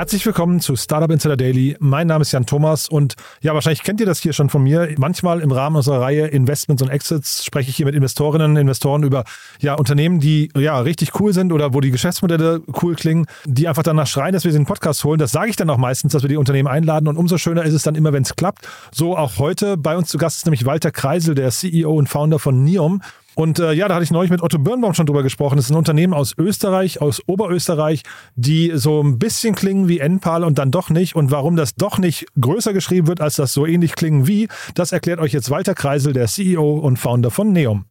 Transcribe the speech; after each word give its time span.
Herzlich 0.00 0.24
willkommen 0.24 0.60
zu 0.60 0.76
Startup 0.76 1.10
Insider 1.10 1.36
Daily. 1.36 1.76
Mein 1.78 2.06
Name 2.06 2.22
ist 2.22 2.32
Jan 2.32 2.46
Thomas 2.46 2.88
und 2.88 3.16
ja, 3.42 3.52
wahrscheinlich 3.52 3.82
kennt 3.82 4.00
ihr 4.00 4.06
das 4.06 4.18
hier 4.18 4.32
schon 4.32 4.48
von 4.48 4.62
mir. 4.62 4.94
Manchmal 4.96 5.40
im 5.40 5.52
Rahmen 5.52 5.76
unserer 5.76 6.00
Reihe 6.00 6.26
Investments 6.26 6.82
und 6.82 6.88
Exits 6.88 7.44
spreche 7.44 7.68
ich 7.68 7.76
hier 7.76 7.84
mit 7.84 7.94
Investorinnen 7.94 8.52
und 8.52 8.56
Investoren 8.56 9.02
über 9.02 9.24
ja, 9.58 9.74
Unternehmen, 9.74 10.18
die 10.18 10.48
ja 10.56 10.80
richtig 10.80 11.20
cool 11.20 11.34
sind 11.34 11.52
oder 11.52 11.74
wo 11.74 11.82
die 11.82 11.90
Geschäftsmodelle 11.90 12.62
cool 12.80 12.94
klingen, 12.94 13.26
die 13.44 13.68
einfach 13.68 13.82
danach 13.82 14.06
schreien, 14.06 14.32
dass 14.32 14.44
wir 14.44 14.52
sie 14.52 14.56
in 14.56 14.62
den 14.62 14.68
Podcast 14.68 15.04
holen. 15.04 15.18
Das 15.18 15.32
sage 15.32 15.50
ich 15.50 15.56
dann 15.56 15.68
auch 15.68 15.76
meistens, 15.76 16.14
dass 16.14 16.22
wir 16.22 16.30
die 16.30 16.38
Unternehmen 16.38 16.68
einladen 16.68 17.06
und 17.06 17.18
umso 17.18 17.36
schöner 17.36 17.64
ist 17.64 17.74
es 17.74 17.82
dann 17.82 17.94
immer, 17.94 18.14
wenn 18.14 18.22
es 18.22 18.34
klappt. 18.34 18.66
So 18.90 19.18
auch 19.18 19.36
heute. 19.36 19.76
Bei 19.76 19.98
uns 19.98 20.08
zu 20.08 20.16
Gast 20.16 20.38
ist 20.38 20.46
nämlich 20.46 20.64
Walter 20.64 20.92
Kreisel, 20.92 21.34
der 21.34 21.50
CEO 21.50 21.92
und 21.92 22.08
Founder 22.08 22.38
von 22.38 22.64
Neom. 22.64 23.02
Und 23.34 23.58
äh, 23.58 23.72
ja, 23.72 23.88
da 23.88 23.94
hatte 23.94 24.04
ich 24.04 24.10
neulich 24.10 24.30
mit 24.30 24.42
Otto 24.42 24.58
Birnbaum 24.58 24.94
schon 24.94 25.06
drüber 25.06 25.22
gesprochen. 25.22 25.56
Das 25.56 25.66
ist 25.66 25.70
ein 25.70 25.76
Unternehmen 25.76 26.14
aus 26.14 26.34
Österreich, 26.36 27.00
aus 27.00 27.22
Oberösterreich, 27.26 28.02
die 28.34 28.72
so 28.74 29.02
ein 29.02 29.18
bisschen 29.18 29.54
klingen 29.54 29.88
wie 29.88 30.00
Enpal 30.00 30.44
und 30.44 30.58
dann 30.58 30.70
doch 30.70 30.90
nicht. 30.90 31.14
Und 31.14 31.30
warum 31.30 31.56
das 31.56 31.74
doch 31.74 31.98
nicht 31.98 32.26
größer 32.40 32.72
geschrieben 32.72 33.06
wird, 33.06 33.20
als 33.20 33.36
das 33.36 33.52
so 33.52 33.66
ähnlich 33.66 33.94
klingen 33.94 34.26
wie, 34.26 34.48
das 34.74 34.92
erklärt 34.92 35.20
euch 35.20 35.32
jetzt 35.32 35.50
Walter 35.50 35.74
Kreisel, 35.74 36.12
der 36.12 36.26
CEO 36.26 36.78
und 36.78 36.98
Founder 36.98 37.30
von 37.30 37.52
Neum. 37.52 37.84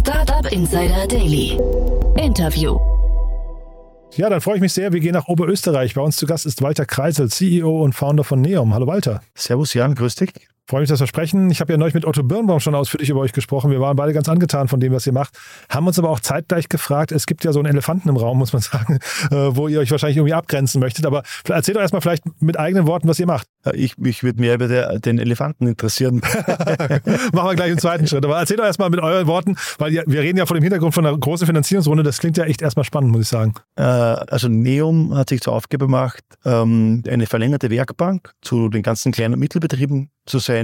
Startup 0.00 0.50
Insider 0.50 1.06
Daily. 1.06 1.58
Interview. 2.16 2.78
Ja, 4.14 4.30
dann 4.30 4.40
freue 4.40 4.56
ich 4.56 4.60
mich 4.62 4.72
sehr. 4.72 4.92
Wir 4.92 5.00
gehen 5.00 5.12
nach 5.12 5.28
Oberösterreich. 5.28 5.94
Bei 5.94 6.00
uns 6.00 6.16
zu 6.16 6.26
Gast 6.26 6.46
ist 6.46 6.62
Walter 6.62 6.86
Kreisel, 6.86 7.28
CEO 7.28 7.82
und 7.82 7.94
Founder 7.94 8.24
von 8.24 8.40
Neum. 8.40 8.72
Hallo 8.72 8.86
Walter. 8.86 9.20
Servus 9.34 9.74
Jan, 9.74 9.94
grüß 9.94 10.14
dich. 10.14 10.32
Freue 10.68 10.80
mich, 10.80 10.90
dass 10.90 10.98
wir 10.98 11.06
sprechen. 11.06 11.48
Ich 11.52 11.60
habe 11.60 11.72
ja 11.72 11.78
neulich 11.78 11.94
mit 11.94 12.04
Otto 12.04 12.24
Birnbaum 12.24 12.58
schon 12.58 12.74
ausführlich 12.74 13.08
über 13.08 13.20
euch 13.20 13.32
gesprochen. 13.32 13.70
Wir 13.70 13.80
waren 13.80 13.94
beide 13.96 14.12
ganz 14.12 14.28
angetan 14.28 14.66
von 14.66 14.80
dem, 14.80 14.92
was 14.92 15.06
ihr 15.06 15.12
macht. 15.12 15.38
Haben 15.70 15.86
uns 15.86 15.96
aber 15.96 16.10
auch 16.10 16.18
zeitgleich 16.18 16.68
gefragt, 16.68 17.12
es 17.12 17.26
gibt 17.26 17.44
ja 17.44 17.52
so 17.52 17.60
einen 17.60 17.68
Elefanten 17.68 18.08
im 18.08 18.16
Raum, 18.16 18.38
muss 18.38 18.52
man 18.52 18.62
sagen, 18.62 18.98
äh, 19.30 19.36
wo 19.56 19.68
ihr 19.68 19.78
euch 19.78 19.92
wahrscheinlich 19.92 20.16
irgendwie 20.16 20.34
abgrenzen 20.34 20.80
möchtet. 20.80 21.06
Aber 21.06 21.22
erzähl 21.48 21.74
doch 21.74 21.82
erstmal 21.82 22.02
vielleicht 22.02 22.24
mit 22.42 22.58
eigenen 22.58 22.88
Worten, 22.88 23.06
was 23.06 23.20
ihr 23.20 23.26
macht. 23.26 23.46
Ich, 23.74 23.96
mich 23.98 24.24
würde 24.24 24.40
mehr 24.40 24.54
über 24.54 24.98
den 24.98 25.20
Elefanten 25.20 25.68
interessieren. 25.68 26.16
Machen 27.32 27.48
wir 27.48 27.54
gleich 27.54 27.70
im 27.70 27.78
zweiten 27.78 28.08
Schritt. 28.08 28.24
Aber 28.24 28.36
erzähl 28.36 28.56
doch 28.56 28.64
erstmal 28.64 28.90
mit 28.90 29.00
euren 29.00 29.28
Worten, 29.28 29.56
weil 29.78 29.92
wir 29.92 30.20
reden 30.20 30.38
ja 30.38 30.46
vor 30.46 30.56
dem 30.56 30.64
Hintergrund 30.64 30.94
von 30.94 31.06
einer 31.06 31.16
großen 31.16 31.46
Finanzierungsrunde. 31.46 32.02
Das 32.02 32.18
klingt 32.18 32.38
ja 32.38 32.44
echt 32.44 32.60
erstmal 32.60 32.84
spannend, 32.84 33.12
muss 33.12 33.22
ich 33.22 33.28
sagen. 33.28 33.54
Äh, 33.76 33.82
also 33.82 34.48
Neum 34.48 35.14
hat 35.14 35.28
sich 35.28 35.42
zur 35.42 35.52
Aufgabe 35.52 35.86
gemacht, 35.86 36.24
ähm, 36.44 37.04
eine 37.08 37.26
verlängerte 37.26 37.70
Werkbank 37.70 38.32
zu 38.42 38.68
den 38.68 38.82
ganzen 38.82 39.12
kleinen 39.12 39.34
und 39.34 39.40
Mittelbetrieben 39.40 40.10
zu 40.26 40.38
sein, 40.38 40.55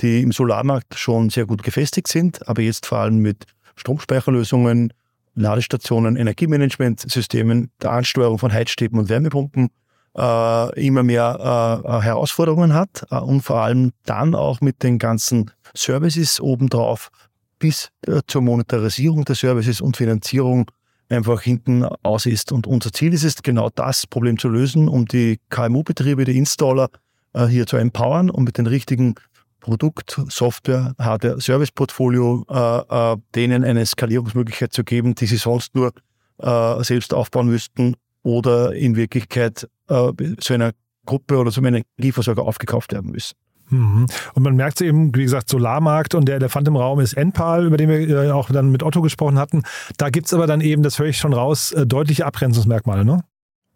die 0.00 0.22
im 0.22 0.32
Solarmarkt 0.32 0.94
schon 0.96 1.30
sehr 1.30 1.46
gut 1.46 1.62
gefestigt 1.62 2.08
sind, 2.08 2.46
aber 2.48 2.62
jetzt 2.62 2.86
vor 2.86 2.98
allem 2.98 3.18
mit 3.18 3.44
Stromspeicherlösungen, 3.76 4.92
Ladestationen, 5.34 6.16
Energiemanagementsystemen, 6.16 7.70
der 7.82 7.92
Ansteuerung 7.92 8.38
von 8.38 8.52
Heizstäben 8.52 8.98
und 8.98 9.08
Wärmepumpen 9.08 9.70
äh, 10.16 10.86
immer 10.86 11.02
mehr 11.02 11.82
äh, 11.84 12.02
Herausforderungen 12.02 12.74
hat 12.74 13.06
äh, 13.10 13.16
und 13.16 13.42
vor 13.42 13.60
allem 13.60 13.92
dann 14.04 14.34
auch 14.34 14.60
mit 14.60 14.82
den 14.82 14.98
ganzen 14.98 15.50
Services 15.74 16.40
obendrauf 16.40 17.10
bis 17.58 17.90
äh, 18.06 18.20
zur 18.26 18.42
Monetarisierung 18.42 19.24
der 19.24 19.36
Services 19.36 19.80
und 19.80 19.96
Finanzierung 19.96 20.70
einfach 21.08 21.40
hinten 21.42 21.84
aus 21.84 22.26
ist. 22.26 22.52
Und 22.52 22.66
unser 22.66 22.92
Ziel 22.92 23.12
ist 23.14 23.24
es, 23.24 23.42
genau 23.42 23.70
das 23.74 24.06
Problem 24.06 24.38
zu 24.38 24.48
lösen, 24.48 24.88
um 24.88 25.06
die 25.06 25.38
KMU-Betriebe, 25.50 26.24
die 26.24 26.36
Installer 26.36 26.88
äh, 27.32 27.46
hier 27.46 27.66
zu 27.66 27.76
empowern 27.76 28.30
und 28.30 28.44
mit 28.44 28.58
den 28.58 28.66
richtigen 28.66 29.14
Produkt, 29.60 30.20
Software, 30.28 30.94
Hardware, 30.98 31.40
Service-Portfolio, 31.40 32.44
äh, 32.48 33.12
äh, 33.12 33.16
denen 33.34 33.64
eine 33.64 33.84
Skalierungsmöglichkeit 33.84 34.72
zu 34.72 34.84
geben, 34.84 35.14
die 35.14 35.26
sie 35.26 35.36
sonst 35.36 35.74
nur 35.74 35.92
äh, 36.38 36.82
selbst 36.84 37.12
aufbauen 37.12 37.48
müssten 37.48 37.96
oder 38.22 38.74
in 38.74 38.96
Wirklichkeit 38.96 39.68
äh, 39.88 40.12
zu 40.38 40.54
einer 40.54 40.72
Gruppe 41.04 41.38
oder 41.38 41.50
zu 41.50 41.60
einem 41.60 41.84
Energieversorger 41.98 42.42
aufgekauft 42.42 42.92
werden 42.92 43.10
müssen. 43.10 43.34
Mhm. 43.70 44.06
Und 44.34 44.42
man 44.42 44.56
merkt 44.56 44.80
eben, 44.80 45.14
wie 45.14 45.24
gesagt, 45.24 45.48
Solarmarkt 45.48 46.14
und 46.14 46.26
der 46.26 46.36
Elefant 46.36 46.68
im 46.68 46.76
Raum 46.76 47.00
ist 47.00 47.14
Enpal, 47.14 47.66
über 47.66 47.76
den 47.76 47.88
wir 47.88 48.08
äh, 48.08 48.30
auch 48.30 48.50
dann 48.50 48.70
mit 48.70 48.82
Otto 48.82 49.02
gesprochen 49.02 49.38
hatten. 49.38 49.62
Da 49.96 50.10
gibt 50.10 50.26
es 50.26 50.34
aber 50.34 50.46
dann 50.46 50.60
eben, 50.60 50.82
das 50.82 50.98
höre 50.98 51.06
ich 51.06 51.18
schon 51.18 51.32
raus, 51.32 51.72
äh, 51.72 51.86
deutliche 51.86 52.26
Abgrenzungsmerkmale, 52.26 53.04
ne? 53.04 53.24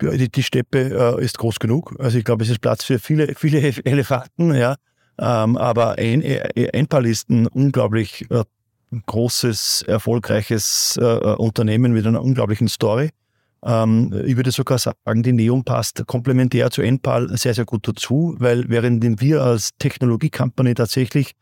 Die, 0.01 0.31
die 0.31 0.43
Steppe 0.43 1.17
äh, 1.19 1.25
ist 1.25 1.39
groß 1.39 1.59
genug. 1.61 1.95
Also 1.99 2.19
ich 2.19 2.25
glaube, 2.25 2.43
es 2.43 2.51
ist 2.51 2.61
Platz 2.61 2.85
für 2.85 2.99
viele, 2.99 3.35
viele 3.37 3.61
Elefanten, 3.85 4.55
ja. 4.55 4.77
Ähm, 5.23 5.57
aber 5.57 5.99
ein, 5.99 6.21
ist 6.23 7.31
ein 7.31 7.47
unglaublich 7.47 8.29
äh, 8.29 8.43
großes, 9.07 9.85
erfolgreiches 9.87 10.99
äh, 11.01 11.05
äh, 11.05 11.37
Unternehmen 11.37 11.93
mit 11.93 12.05
einer 12.07 12.21
unglaublichen 12.21 12.67
Story. 12.67 13.11
Ähm, 13.65 14.13
ich 14.27 14.37
würde 14.37 14.51
sogar 14.51 14.79
sagen, 14.79 15.23
die 15.23 15.33
Neon 15.33 15.63
passt 15.63 16.05
komplementär 16.09 16.73
zu 16.73 16.83
Enpal 16.83 17.29
sehr, 17.39 17.55
sehr 17.55 17.65
gut 17.65 17.87
dazu, 17.87 18.35
weil 18.39 18.69
während 18.69 19.21
wir 19.21 19.43
als 19.43 19.71
Technologie-Company 19.79 20.75
tatsächlich 20.75 21.37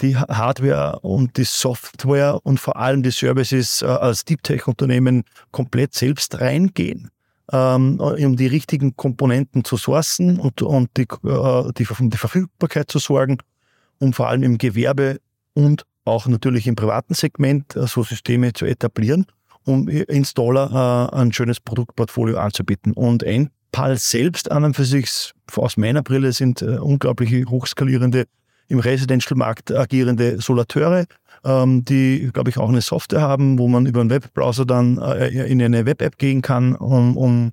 die 0.00 0.16
Hardware 0.16 1.00
und 1.00 1.36
die 1.36 1.44
Software 1.44 2.40
und 2.44 2.58
vor 2.58 2.76
allem 2.76 3.02
die 3.02 3.10
Services 3.10 3.82
äh, 3.82 3.84
als 3.84 4.24
Deep 4.24 4.42
Tech-Unternehmen 4.42 5.24
komplett 5.50 5.92
selbst 5.92 6.40
reingehen, 6.40 7.10
ähm, 7.52 8.00
um 8.00 8.36
die 8.36 8.46
richtigen 8.46 8.96
Komponenten 8.96 9.64
zu 9.64 9.76
sourcen 9.76 10.38
und, 10.38 10.62
und 10.62 10.90
die, 10.96 11.02
äh, 11.02 11.72
die, 11.76 11.86
die 11.86 12.16
Verfügbarkeit 12.16 12.90
zu 12.90 12.98
sorgen 12.98 13.38
und 13.98 14.14
vor 14.14 14.28
allem 14.28 14.42
im 14.42 14.58
Gewerbe 14.58 15.18
und 15.54 15.84
auch 16.04 16.26
natürlich 16.26 16.66
im 16.66 16.76
privaten 16.76 17.14
Segment 17.14 17.76
äh, 17.76 17.86
so 17.86 18.02
Systeme 18.02 18.52
zu 18.52 18.64
etablieren, 18.66 19.26
um 19.64 19.88
Installer 19.88 21.10
äh, 21.12 21.16
ein 21.16 21.32
schönes 21.32 21.60
Produktportfolio 21.60 22.38
anzubieten. 22.38 22.92
Und 22.92 23.22
Enpal 23.22 23.96
selbst 23.96 24.50
an 24.50 24.64
und 24.64 24.74
für 24.74 24.84
sich 24.84 25.32
aus 25.54 25.76
meiner 25.76 26.02
Brille 26.02 26.32
sind 26.32 26.62
äh, 26.62 26.78
unglaubliche 26.78 27.44
hochskalierende 27.46 28.26
im 28.68 28.78
Residential-Markt 28.78 29.72
agierende 29.72 30.40
Solateure, 30.40 31.06
ähm, 31.44 31.84
die, 31.84 32.30
glaube 32.32 32.50
ich, 32.50 32.58
auch 32.58 32.68
eine 32.68 32.80
Software 32.80 33.22
haben, 33.22 33.58
wo 33.58 33.68
man 33.68 33.86
über 33.86 34.00
einen 34.00 34.10
Webbrowser 34.10 34.66
dann 34.66 34.98
äh, 34.98 35.28
in 35.28 35.62
eine 35.62 35.86
Web-App 35.86 36.18
gehen 36.18 36.42
kann, 36.42 36.74
um, 36.74 37.16
um, 37.16 37.52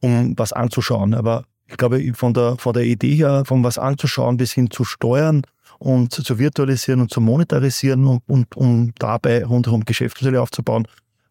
um 0.00 0.34
was 0.36 0.52
anzuschauen. 0.52 1.14
Aber 1.14 1.44
ich 1.66 1.76
glaube, 1.76 2.12
von 2.14 2.34
der, 2.34 2.56
von 2.58 2.74
der 2.74 2.84
Idee 2.84 3.14
her, 3.14 3.44
von 3.46 3.64
was 3.64 3.78
anzuschauen 3.78 4.36
bis 4.36 4.52
hin 4.52 4.70
zu 4.70 4.84
steuern 4.84 5.42
und 5.78 6.12
zu 6.12 6.38
virtualisieren 6.38 7.00
und 7.00 7.10
zu 7.10 7.20
monetarisieren 7.20 8.06
und, 8.06 8.22
und 8.28 8.56
um 8.56 8.92
dabei 8.98 9.44
rundherum 9.44 9.84
Geschäftsmodelle 9.84 10.40
aufzubauen, 10.40 10.86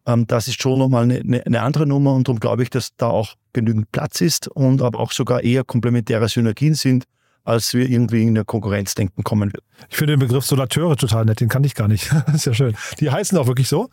ähm, 0.06 0.26
das 0.26 0.48
ist 0.48 0.60
schon 0.60 0.78
nochmal 0.78 1.04
eine, 1.04 1.42
eine 1.46 1.62
andere 1.62 1.86
Nummer 1.86 2.14
und 2.14 2.28
darum 2.28 2.40
glaube 2.40 2.62
ich, 2.62 2.70
dass 2.70 2.94
da 2.96 3.08
auch 3.08 3.34
genügend 3.52 3.92
Platz 3.92 4.20
ist 4.20 4.48
und 4.48 4.82
aber 4.82 4.98
auch 4.98 5.12
sogar 5.12 5.42
eher 5.42 5.64
komplementäre 5.64 6.28
Synergien 6.28 6.74
sind, 6.74 7.04
als 7.44 7.74
wir 7.74 7.88
irgendwie 7.88 8.22
in 8.22 8.34
der 8.34 8.44
Konkurrenzdenken 8.44 9.24
kommen 9.24 9.52
wird. 9.52 9.64
Ich 9.90 9.96
finde 9.96 10.14
den 10.14 10.20
Begriff 10.20 10.44
Solateure 10.44 10.96
total 10.96 11.24
nett, 11.24 11.40
den 11.40 11.48
kannte 11.48 11.66
ich 11.66 11.74
gar 11.74 11.88
nicht. 11.88 12.10
das 12.26 12.34
ist 12.34 12.46
ja 12.46 12.54
schön. 12.54 12.76
Die 13.00 13.10
heißen 13.10 13.36
auch 13.38 13.46
wirklich 13.46 13.68
so? 13.68 13.88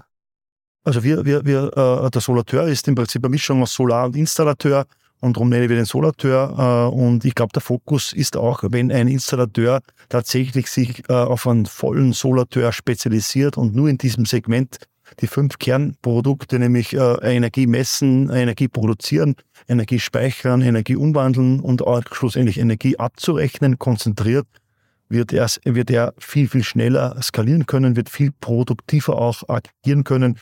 Also 0.84 1.04
wir, 1.04 1.26
wir, 1.26 1.46
wir 1.46 2.06
äh, 2.06 2.10
der 2.10 2.22
Solateur 2.22 2.68
ist 2.68 2.88
im 2.88 2.96
Prinzip 2.96 3.24
eine 3.24 3.32
Mischung 3.32 3.62
aus 3.62 3.74
Solar 3.74 4.06
und 4.06 4.16
Installateur 4.16 4.86
und 5.22 5.36
darum 5.36 5.50
nennen 5.50 5.68
wir 5.68 5.76
den 5.76 5.86
Solateur. 5.86 6.90
Äh, 6.92 6.96
und 6.96 7.26
ich 7.26 7.36
glaube, 7.36 7.52
der 7.54 7.62
Fokus 7.62 8.14
ist 8.14 8.38
auch, 8.38 8.64
wenn 8.64 8.92
ein 8.92 9.08
Installateur 9.08 9.82
tatsächlich 10.08 10.68
sich 10.68 11.04
äh, 11.10 11.14
auf 11.14 11.48
einen 11.48 11.66
vollen 11.66 12.14
Solateur 12.14 12.72
spezialisiert 12.72 13.58
und 13.58 13.76
nur 13.76 13.90
in 13.90 13.98
diesem 13.98 14.26
Segment 14.26 14.78
die 15.20 15.28
fünf 15.28 15.60
Kernprodukte, 15.60 16.60
nämlich 16.60 16.94
äh, 16.94 17.36
Energie 17.36 17.68
messen, 17.68 18.30
Energie 18.30 18.68
produzieren, 18.68 19.36
Energie 19.68 20.00
speichern, 20.00 20.62
Energie 20.62 20.96
umwandeln 20.96 21.60
und 21.60 21.82
auch 21.82 22.04
schlussendlich 22.12 22.60
Energie 22.60 22.98
abzurechnen, 22.98 23.80
konzentriert, 23.80 24.48
wird 25.10 25.34
er, 25.34 25.48
wird 25.66 25.90
er 25.90 26.14
viel, 26.20 26.48
viel 26.48 26.64
schneller 26.64 27.20
skalieren 27.22 27.66
können, 27.66 27.96
wird 27.96 28.10
viel 28.10 28.32
produktiver 28.40 29.20
auch 29.20 29.44
agieren 29.48 30.04
können 30.04 30.38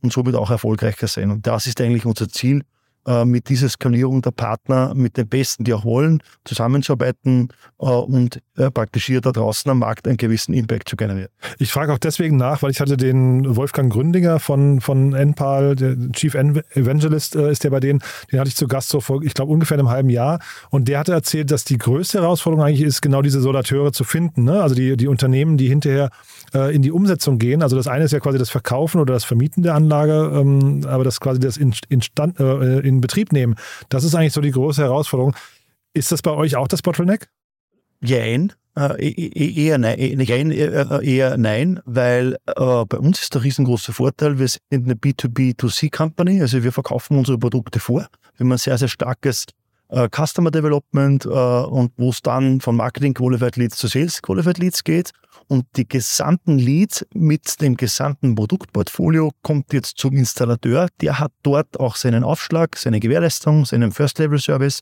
und 0.00 0.12
somit 0.12 0.36
auch 0.36 0.50
erfolgreicher 0.50 1.08
sein. 1.08 1.30
Und 1.30 1.46
das 1.46 1.66
ist 1.66 1.80
eigentlich 1.80 2.06
unser 2.06 2.28
Ziel, 2.28 2.62
äh, 3.04 3.24
mit 3.24 3.48
dieser 3.48 3.68
Skalierung 3.68 4.22
der 4.22 4.30
Partner, 4.30 4.94
mit 4.94 5.16
den 5.16 5.26
Besten, 5.26 5.64
die 5.64 5.74
auch 5.74 5.84
wollen, 5.84 6.22
zusammenzuarbeiten 6.44 7.48
äh, 7.80 7.86
und 7.86 8.40
äh, 8.56 8.70
praktisch 8.70 9.06
hier 9.06 9.20
da 9.20 9.32
draußen 9.32 9.68
am 9.72 9.80
Markt 9.80 10.06
einen 10.06 10.18
gewissen 10.18 10.54
Impact 10.54 10.88
zu 10.88 10.94
generieren. 10.94 11.30
Ich 11.58 11.72
frage 11.72 11.92
auch 11.92 11.98
deswegen 11.98 12.36
nach, 12.36 12.62
weil 12.62 12.70
ich 12.70 12.80
hatte 12.80 12.96
den 12.96 13.56
Wolfgang 13.56 13.92
Gründinger 13.92 14.38
von, 14.38 14.80
von 14.80 15.14
NPAL, 15.14 15.74
der 15.74 15.96
Chief 16.12 16.34
Evangelist 16.34 17.34
ist 17.34 17.64
der 17.64 17.70
bei 17.70 17.80
denen, 17.80 18.00
den 18.30 18.38
hatte 18.38 18.48
ich 18.48 18.56
zu 18.56 18.68
Gast 18.68 18.88
so 18.88 19.00
vor, 19.00 19.20
ich 19.24 19.34
glaube, 19.34 19.50
ungefähr 19.50 19.78
einem 19.78 19.88
halben 19.88 20.08
Jahr 20.08 20.38
und 20.70 20.86
der 20.86 21.00
hatte 21.00 21.12
erzählt, 21.12 21.50
dass 21.50 21.64
die 21.64 21.78
größte 21.78 22.20
Herausforderung 22.20 22.64
eigentlich 22.64 22.82
ist, 22.82 23.02
genau 23.02 23.22
diese 23.22 23.40
Solateure 23.40 23.92
zu 23.92 24.04
finden. 24.04 24.44
Ne? 24.44 24.62
Also 24.62 24.76
die, 24.76 24.96
die 24.96 25.08
Unternehmen, 25.08 25.56
die 25.56 25.68
hinterher 25.68 26.10
in 26.54 26.82
die 26.82 26.92
Umsetzung 26.92 27.38
gehen. 27.38 27.62
Also 27.62 27.76
das 27.76 27.86
eine 27.86 28.04
ist 28.04 28.12
ja 28.12 28.20
quasi 28.20 28.36
das 28.36 28.50
Verkaufen 28.50 29.00
oder 29.00 29.14
das 29.14 29.24
Vermieten 29.24 29.62
der 29.62 29.74
Anlage, 29.74 30.30
ähm, 30.34 30.82
aber 30.86 31.02
das 31.02 31.18
quasi 31.18 31.40
das 31.40 31.56
Instand, 31.56 32.38
in 32.96 33.00
Betrieb 33.00 33.32
nehmen, 33.32 33.56
das 33.88 34.04
ist 34.04 34.14
eigentlich 34.14 34.32
so 34.32 34.40
die 34.40 34.50
große 34.50 34.82
Herausforderung. 34.82 35.34
Ist 35.94 36.12
das 36.12 36.22
bei 36.22 36.30
euch 36.30 36.56
auch 36.56 36.68
das 36.68 36.82
Bottleneck? 36.82 37.28
jein. 38.02 38.52
Äh, 38.74 39.06
e, 39.06 39.08
e, 39.08 39.26
e, 39.26 39.66
eher, 39.66 39.78
nein, 39.78 39.98
eher, 39.98 41.02
eher 41.02 41.36
nein, 41.36 41.80
weil 41.84 42.36
äh, 42.46 42.84
bei 42.86 42.98
uns 42.98 43.20
ist 43.20 43.34
der 43.34 43.44
riesengroße 43.44 43.92
Vorteil, 43.92 44.38
wir 44.38 44.48
sind 44.48 44.62
eine 44.72 44.94
B2B2C-Company, 44.94 46.40
also 46.40 46.62
wir 46.62 46.72
verkaufen 46.72 47.18
unsere 47.18 47.38
Produkte 47.38 47.80
vor. 47.80 48.06
Wir 48.36 48.44
haben 48.44 48.52
ein 48.52 48.58
sehr, 48.58 48.78
sehr 48.78 48.88
starkes 48.88 49.44
äh, 49.90 50.08
Customer 50.08 50.50
Development 50.50 51.26
äh, 51.26 51.28
und 51.28 51.92
wo 51.98 52.08
es 52.08 52.22
dann 52.22 52.62
von 52.62 52.76
Marketing 52.76 53.12
Qualified 53.12 53.56
Leads 53.56 53.76
zu 53.76 53.88
Sales 53.88 54.22
Qualified 54.22 54.56
Leads 54.56 54.84
geht. 54.84 55.12
Und 55.48 55.66
die 55.76 55.88
gesamten 55.88 56.58
Leads 56.58 57.06
mit 57.14 57.60
dem 57.60 57.76
gesamten 57.76 58.34
Produktportfolio 58.34 59.32
kommt 59.42 59.72
jetzt 59.72 59.98
zum 59.98 60.16
Installateur. 60.16 60.88
Der 61.00 61.18
hat 61.18 61.32
dort 61.42 61.78
auch 61.78 61.96
seinen 61.96 62.24
Aufschlag, 62.24 62.76
seine 62.76 63.00
Gewährleistung, 63.00 63.64
seinen 63.64 63.92
First-Level-Service. 63.92 64.80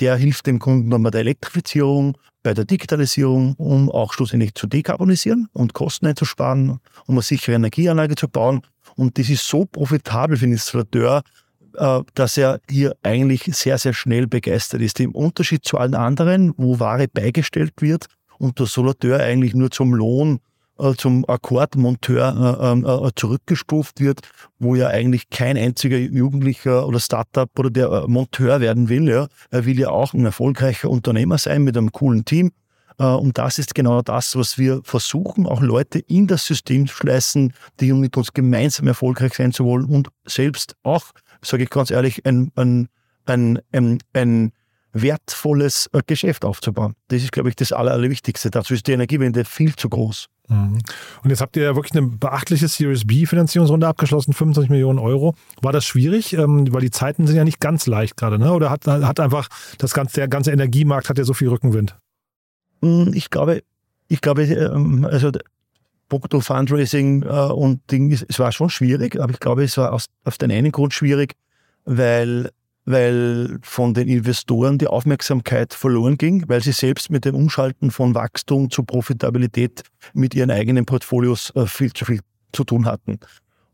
Der 0.00 0.16
hilft 0.16 0.46
dem 0.46 0.58
Kunden 0.58 0.90
dann 0.90 1.02
bei 1.02 1.10
der 1.10 1.20
Elektrifizierung, 1.22 2.16
bei 2.42 2.54
der 2.54 2.64
Digitalisierung, 2.64 3.54
um 3.54 3.90
auch 3.90 4.12
schlussendlich 4.12 4.54
zu 4.54 4.66
dekarbonisieren 4.66 5.48
und 5.52 5.74
Kosten 5.74 6.06
einzusparen, 6.06 6.78
um 7.06 7.14
eine 7.14 7.22
sichere 7.22 7.56
Energieanlage 7.56 8.14
zu 8.14 8.28
bauen. 8.28 8.62
Und 8.96 9.18
das 9.18 9.28
ist 9.28 9.46
so 9.46 9.64
profitabel 9.64 10.36
für 10.36 10.46
den 10.46 10.52
Installateur, 10.52 11.22
äh, 11.76 12.00
dass 12.14 12.36
er 12.36 12.60
hier 12.70 12.96
eigentlich 13.02 13.44
sehr, 13.52 13.78
sehr 13.78 13.92
schnell 13.92 14.26
begeistert 14.26 14.82
ist. 14.82 15.00
Im 15.00 15.12
Unterschied 15.12 15.64
zu 15.64 15.78
allen 15.78 15.94
anderen, 15.94 16.54
wo 16.56 16.78
Ware 16.78 17.08
beigestellt 17.08 17.74
wird 17.80 18.06
und 18.38 18.58
der 18.58 18.66
Solateur 18.66 19.20
eigentlich 19.20 19.54
nur 19.54 19.70
zum 19.70 19.94
Lohn, 19.94 20.40
äh, 20.78 20.94
zum 20.94 21.28
Akkordmonteur 21.28 22.58
äh, 22.60 22.72
ähm, 22.72 23.10
zurückgestuft 23.16 24.00
wird, 24.00 24.20
wo 24.58 24.74
ja 24.74 24.88
eigentlich 24.88 25.30
kein 25.30 25.56
einziger 25.56 25.98
Jugendlicher 25.98 26.86
oder 26.86 27.00
Startup 27.00 27.50
oder 27.58 27.70
der 27.70 28.08
Monteur 28.08 28.60
werden 28.60 28.88
will. 28.88 29.08
Ja. 29.08 29.28
Er 29.50 29.66
will 29.66 29.78
ja 29.78 29.90
auch 29.90 30.14
ein 30.14 30.24
erfolgreicher 30.24 30.90
Unternehmer 30.90 31.38
sein 31.38 31.64
mit 31.64 31.76
einem 31.76 31.92
coolen 31.92 32.24
Team. 32.24 32.52
Und 32.96 33.38
das 33.38 33.60
ist 33.60 33.76
genau 33.76 34.02
das, 34.02 34.34
was 34.34 34.58
wir 34.58 34.80
versuchen, 34.82 35.46
auch 35.46 35.60
Leute 35.60 36.00
in 36.00 36.26
das 36.26 36.44
System 36.44 36.88
zu 36.88 36.96
schleißen, 36.96 37.52
die 37.78 37.92
mit 37.92 38.16
uns 38.16 38.32
gemeinsam 38.32 38.88
erfolgreich 38.88 39.34
sein 39.34 39.52
zu 39.52 39.64
wollen 39.64 39.84
und 39.84 40.08
selbst 40.26 40.74
auch 40.82 41.12
sage 41.42 41.64
ich 41.64 41.70
ganz 41.70 41.90
ehrlich, 41.90 42.24
ein, 42.26 42.50
ein, 42.56 43.60
ein, 43.72 43.98
ein 44.12 44.52
wertvolles 44.92 45.88
äh, 45.92 46.00
Geschäft 46.06 46.44
aufzubauen. 46.44 46.94
Das 47.08 47.22
ist, 47.22 47.32
glaube 47.32 47.48
ich, 47.48 47.56
das 47.56 47.72
Allerwichtigste. 47.72 48.50
Dazu 48.50 48.74
ist 48.74 48.86
die 48.86 48.92
Energiewende 48.92 49.44
viel 49.44 49.74
zu 49.76 49.88
groß. 49.88 50.26
Mhm. 50.48 50.78
Und 51.22 51.30
jetzt 51.30 51.40
habt 51.40 51.56
ihr 51.56 51.64
ja 51.64 51.74
wirklich 51.74 51.96
eine 51.96 52.06
beachtliche 52.06 52.68
Series 52.68 53.06
B-Finanzierungsrunde 53.06 53.86
abgeschlossen, 53.86 54.32
25 54.32 54.70
Millionen 54.70 54.98
Euro. 54.98 55.34
War 55.60 55.72
das 55.72 55.84
schwierig? 55.84 56.32
Ähm, 56.32 56.72
weil 56.72 56.80
die 56.80 56.90
Zeiten 56.90 57.26
sind 57.26 57.36
ja 57.36 57.44
nicht 57.44 57.60
ganz 57.60 57.86
leicht 57.86 58.16
gerade, 58.16 58.38
ne? 58.38 58.52
Oder 58.52 58.70
hat, 58.70 58.86
hat 58.86 59.20
einfach 59.20 59.48
das 59.78 59.92
ganze, 59.92 60.14
der 60.14 60.28
ganze 60.28 60.52
Energiemarkt 60.52 61.08
hat 61.08 61.18
ja 61.18 61.24
so 61.24 61.34
viel 61.34 61.48
Rückenwind? 61.48 61.96
Hm, 62.82 63.12
ich 63.14 63.30
glaube, 63.30 63.62
ich 64.08 64.20
glaube, 64.20 64.44
ähm, 64.44 65.04
also 65.04 65.30
Punkto 66.08 66.40
Fundraising 66.40 67.22
äh, 67.22 67.26
und 67.26 67.90
Ding, 67.90 68.10
es 68.12 68.38
war 68.38 68.52
schon 68.52 68.70
schwierig, 68.70 69.20
aber 69.20 69.32
ich 69.32 69.40
glaube, 69.40 69.64
es 69.64 69.76
war 69.76 69.92
aus, 69.92 70.06
auf 70.24 70.38
den 70.38 70.50
einen 70.50 70.72
Grund 70.72 70.94
schwierig, 70.94 71.34
weil, 71.84 72.50
weil 72.90 73.58
von 73.62 73.92
den 73.92 74.08
Investoren 74.08 74.78
die 74.78 74.86
Aufmerksamkeit 74.86 75.74
verloren 75.74 76.16
ging, 76.16 76.44
weil 76.48 76.62
sie 76.62 76.72
selbst 76.72 77.10
mit 77.10 77.26
dem 77.26 77.34
Umschalten 77.34 77.90
von 77.90 78.14
Wachstum 78.14 78.70
zu 78.70 78.82
Profitabilität 78.82 79.82
mit 80.14 80.34
ihren 80.34 80.50
eigenen 80.50 80.86
Portfolios 80.86 81.52
äh, 81.54 81.66
viel 81.66 81.92
zu 81.92 82.06
viel 82.06 82.20
zu 82.52 82.64
tun 82.64 82.86
hatten. 82.86 83.20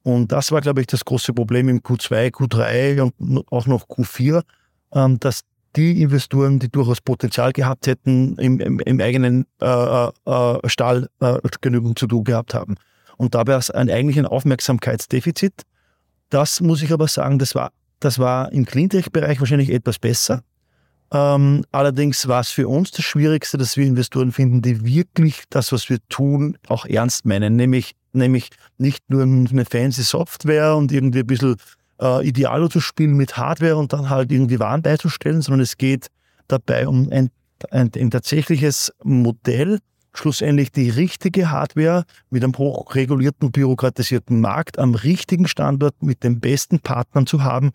Und 0.03 0.33
das 0.33 0.51
war, 0.51 0.61
glaube 0.61 0.81
ich, 0.81 0.89
das 0.89 1.05
große 1.05 1.33
Problem 1.33 1.69
im 1.69 1.81
Q2, 1.81 2.33
Q3 2.33 3.01
und 3.01 3.53
auch 3.53 3.67
noch 3.67 3.87
Q4, 3.87 4.43
ähm, 4.93 5.21
dass 5.21 5.43
die 5.77 6.03
Investoren, 6.03 6.59
die 6.59 6.69
durchaus 6.69 7.01
Potenzial 7.01 7.53
gehabt 7.53 7.87
hätten, 7.87 8.37
im, 8.39 8.59
im, 8.61 8.81
im 8.81 9.01
eigenen 9.01 9.47
äh, 9.61 10.07
äh, 10.07 10.59
Stall 10.67 11.09
äh, 11.21 11.39
genügend 11.61 11.99
zu 11.99 12.09
tun 12.09 12.25
gehabt 12.25 12.53
haben. 12.53 12.75
Und 13.17 13.37
dabei 13.37 13.57
ist 13.57 13.73
ein, 13.73 13.89
eigentlich 13.91 14.19
ein 14.19 14.27
Aufmerksamkeitsdefizit. 14.27 15.63
Das 16.31 16.61
muss 16.61 16.83
ich 16.83 16.93
aber 16.93 17.07
sagen, 17.07 17.39
das 17.39 17.55
war, 17.55 17.71
das 18.05 18.19
war 18.19 18.53
im 18.53 18.67
Cleantech-Bereich 18.67 19.41
wahrscheinlich 19.41 19.71
etwas 19.71 19.99
besser. 19.99 20.43
Ähm, 21.13 21.65
allerdings 21.71 22.27
war 22.29 22.41
es 22.41 22.51
für 22.51 22.69
uns 22.69 22.91
das 22.91 23.05
Schwierigste, 23.05 23.57
dass 23.57 23.77
wir 23.77 23.87
Investoren 23.87 24.33
finden, 24.33 24.63
die 24.63 24.85
wirklich 24.85 25.45
das, 25.49 25.73
was 25.73 25.89
wir 25.89 25.99
tun, 26.09 26.59
auch 26.69 26.87
ernst 26.87 27.25
meinen. 27.25 27.57
Nämlich, 27.57 27.93
nämlich 28.13 28.51
nicht 28.79 29.09
nur 29.09 29.23
eine 29.23 29.65
fancy 29.65 30.03
Software 30.03 30.77
und 30.77 30.93
irgendwie 30.93 31.21
ein 31.21 31.27
bisschen 31.27 31.57
äh, 32.01 32.27
Idealo 32.27 32.69
zu 32.69 32.81
spielen 32.81 33.17
mit 33.17 33.37
Hardware 33.37 33.77
und 33.77 33.93
dann 33.93 34.11
halt 34.11 34.33
irgendwie 34.33 34.59
Waren 34.59 34.83
beizustellen, 34.83 35.41
sondern 35.41 35.61
es 35.61 35.77
geht 35.77 36.09
dabei 36.49 36.89
um 36.89 37.09
ein, 37.11 37.31
ein, 37.71 37.91
ein 37.95 38.11
tatsächliches 38.11 38.93
Modell, 39.03 39.79
schlussendlich 40.13 40.73
die 40.73 40.91
richtige 40.91 41.51
Hardware 41.51 42.05
mit 42.31 42.45
einem 42.45 42.57
hochregulierten, 42.57 43.51
bürokratisierten 43.53 44.41
Markt 44.41 44.79
am 44.79 44.95
richtigen 44.95 45.49
Standort 45.49 46.03
mit 46.03 46.23
den 46.23 46.41
besten 46.41 46.81
Partnern 46.81 47.27
zu 47.27 47.43
haben, 47.43 47.73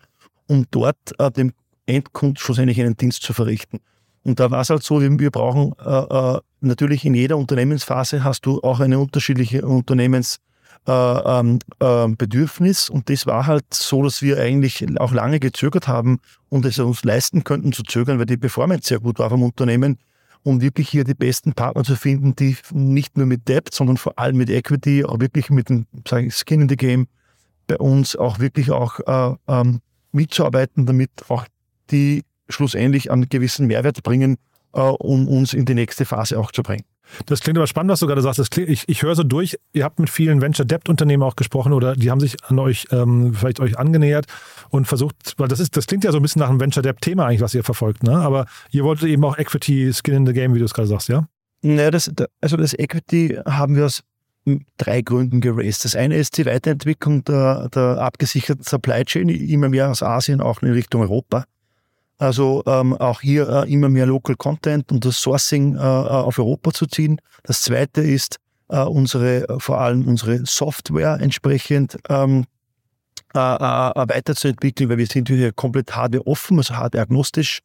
um 0.50 0.66
dort 0.70 0.96
äh, 1.18 1.30
dem 1.30 1.52
Endkunden 1.86 2.36
schlussendlich 2.36 2.80
einen 2.80 2.96
Dienst 2.96 3.22
zu 3.22 3.32
verrichten. 3.32 3.78
Und 4.22 4.40
da 4.40 4.50
war 4.50 4.60
es 4.60 4.70
halt 4.70 4.82
so, 4.82 5.00
wir 5.00 5.30
brauchen 5.30 5.72
äh, 5.84 5.88
äh, 5.88 6.40
natürlich 6.60 7.04
in 7.04 7.14
jeder 7.14 7.38
Unternehmensphase 7.38 8.22
hast 8.22 8.44
du 8.44 8.60
auch 8.60 8.80
eine 8.80 8.98
unterschiedliche 8.98 9.62
Unternehmens- 9.62 10.38
äh, 10.86 10.92
ähm, 10.92 11.58
äh, 11.78 12.08
Bedürfnis. 12.08 12.88
Und 12.88 13.10
das 13.10 13.26
war 13.26 13.46
halt 13.46 13.64
so, 13.72 14.02
dass 14.02 14.22
wir 14.22 14.38
eigentlich 14.38 14.86
auch 14.98 15.12
lange 15.12 15.38
gezögert 15.38 15.88
haben 15.88 16.20
und 16.48 16.64
es 16.64 16.78
uns 16.78 17.04
leisten 17.04 17.44
könnten 17.44 17.72
zu 17.72 17.82
zögern, 17.82 18.18
weil 18.18 18.26
die 18.26 18.38
Performance 18.38 18.88
sehr 18.88 18.98
gut 18.98 19.18
war 19.18 19.28
vom 19.28 19.42
Unternehmen, 19.42 19.98
um 20.42 20.62
wirklich 20.62 20.88
hier 20.88 21.04
die 21.04 21.14
besten 21.14 21.52
Partner 21.52 21.84
zu 21.84 21.96
finden, 21.96 22.34
die 22.34 22.56
nicht 22.72 23.16
nur 23.16 23.26
mit 23.26 23.46
Debt, 23.46 23.74
sondern 23.74 23.98
vor 23.98 24.18
allem 24.18 24.38
mit 24.38 24.48
Equity, 24.48 25.04
auch 25.04 25.20
wirklich 25.20 25.50
mit 25.50 25.68
dem 25.68 25.86
ich, 25.92 26.34
Skin 26.34 26.62
in 26.62 26.68
the 26.68 26.76
Game 26.76 27.08
bei 27.66 27.76
uns 27.76 28.16
auch 28.16 28.38
wirklich 28.38 28.70
auch 28.70 29.00
äh, 29.00 29.36
ähm, 29.48 29.80
mitzuarbeiten, 30.12 30.86
damit 30.86 31.10
auch 31.28 31.46
die 31.90 32.24
schlussendlich 32.48 33.10
einen 33.10 33.28
gewissen 33.28 33.66
Mehrwert 33.66 34.02
bringen, 34.02 34.36
äh, 34.72 34.80
um 34.80 35.28
uns 35.28 35.54
in 35.54 35.64
die 35.64 35.74
nächste 35.74 36.04
Phase 36.04 36.38
auch 36.38 36.52
zu 36.52 36.62
bringen. 36.62 36.84
Das 37.26 37.40
klingt 37.40 37.58
aber 37.58 37.66
spannend, 37.66 37.90
was 37.90 38.00
du 38.00 38.06
gerade 38.06 38.22
sagst. 38.22 38.50
Klingt, 38.50 38.68
ich, 38.68 38.84
ich 38.86 39.02
höre 39.02 39.14
so 39.14 39.24
durch, 39.24 39.56
ihr 39.72 39.84
habt 39.84 39.98
mit 39.98 40.10
vielen 40.10 40.40
Venture-Debt-Unternehmen 40.40 41.22
auch 41.22 41.36
gesprochen 41.36 41.72
oder 41.72 41.96
die 41.96 42.10
haben 42.10 42.20
sich 42.20 42.36
an 42.44 42.58
euch, 42.58 42.86
ähm, 42.92 43.34
vielleicht 43.34 43.60
euch 43.60 43.78
angenähert 43.78 44.26
und 44.68 44.86
versucht, 44.86 45.34
weil 45.36 45.48
das 45.48 45.60
ist, 45.60 45.76
das 45.76 45.86
klingt 45.86 46.04
ja 46.04 46.12
so 46.12 46.18
ein 46.18 46.22
bisschen 46.22 46.40
nach 46.40 46.48
einem 46.48 46.60
Venture-Debt-Thema 46.60 47.26
eigentlich, 47.26 47.40
was 47.40 47.54
ihr 47.54 47.64
verfolgt, 47.64 48.02
ne? 48.04 48.16
Aber 48.16 48.46
ihr 48.70 48.84
wolltet 48.84 49.08
eben 49.08 49.24
auch 49.24 49.38
Equity 49.38 49.92
Skin 49.92 50.14
in 50.14 50.26
the 50.26 50.32
Game, 50.32 50.54
wie 50.54 50.58
du 50.58 50.64
es 50.64 50.74
gerade 50.74 50.88
sagst, 50.88 51.08
ja? 51.08 51.26
Naja, 51.62 51.90
das, 51.90 52.10
also 52.40 52.56
das 52.56 52.78
Equity 52.78 53.38
haben 53.44 53.76
wir 53.76 53.86
aus 53.86 54.02
drei 54.76 55.02
Gründen 55.02 55.40
geraced. 55.40 55.84
Das 55.84 55.96
eine 55.96 56.16
ist 56.16 56.36
die 56.36 56.46
Weiterentwicklung 56.46 57.24
der, 57.24 57.68
der 57.68 57.98
abgesicherten 57.98 58.64
Supply 58.64 59.04
Chain, 59.04 59.28
immer 59.28 59.68
mehr 59.68 59.90
aus 59.90 60.02
Asien, 60.02 60.40
auch 60.40 60.62
in 60.62 60.72
Richtung 60.72 61.02
Europa. 61.02 61.44
Also 62.18 62.62
ähm, 62.66 62.92
auch 62.94 63.22
hier 63.22 63.48
äh, 63.48 63.72
immer 63.72 63.88
mehr 63.88 64.06
Local 64.06 64.36
Content 64.36 64.92
und 64.92 65.04
das 65.06 65.16
Sourcing 65.16 65.76
äh, 65.76 65.78
äh 65.78 65.80
auf 65.80 66.38
Europa 66.38 66.70
zu 66.72 66.86
ziehen. 66.86 67.18
Das 67.44 67.62
zweite 67.62 68.02
ist 68.02 68.36
äh, 68.68 68.82
unsere, 68.82 69.48
äh, 69.48 69.58
vor 69.58 69.80
allem 69.80 70.06
unsere 70.06 70.44
Software 70.44 71.18
entsprechend 71.20 71.96
ähm, 72.10 72.44
äh, 73.32 73.38
weiterzuentwickeln, 73.38 74.90
weil 74.90 74.98
wir 74.98 75.06
sind 75.06 75.28
hier 75.28 75.52
komplett 75.52 75.96
hardware 75.96 76.26
offen, 76.26 76.58
also 76.58 76.74
hardware 76.76 77.02
agnostisch. 77.02 77.60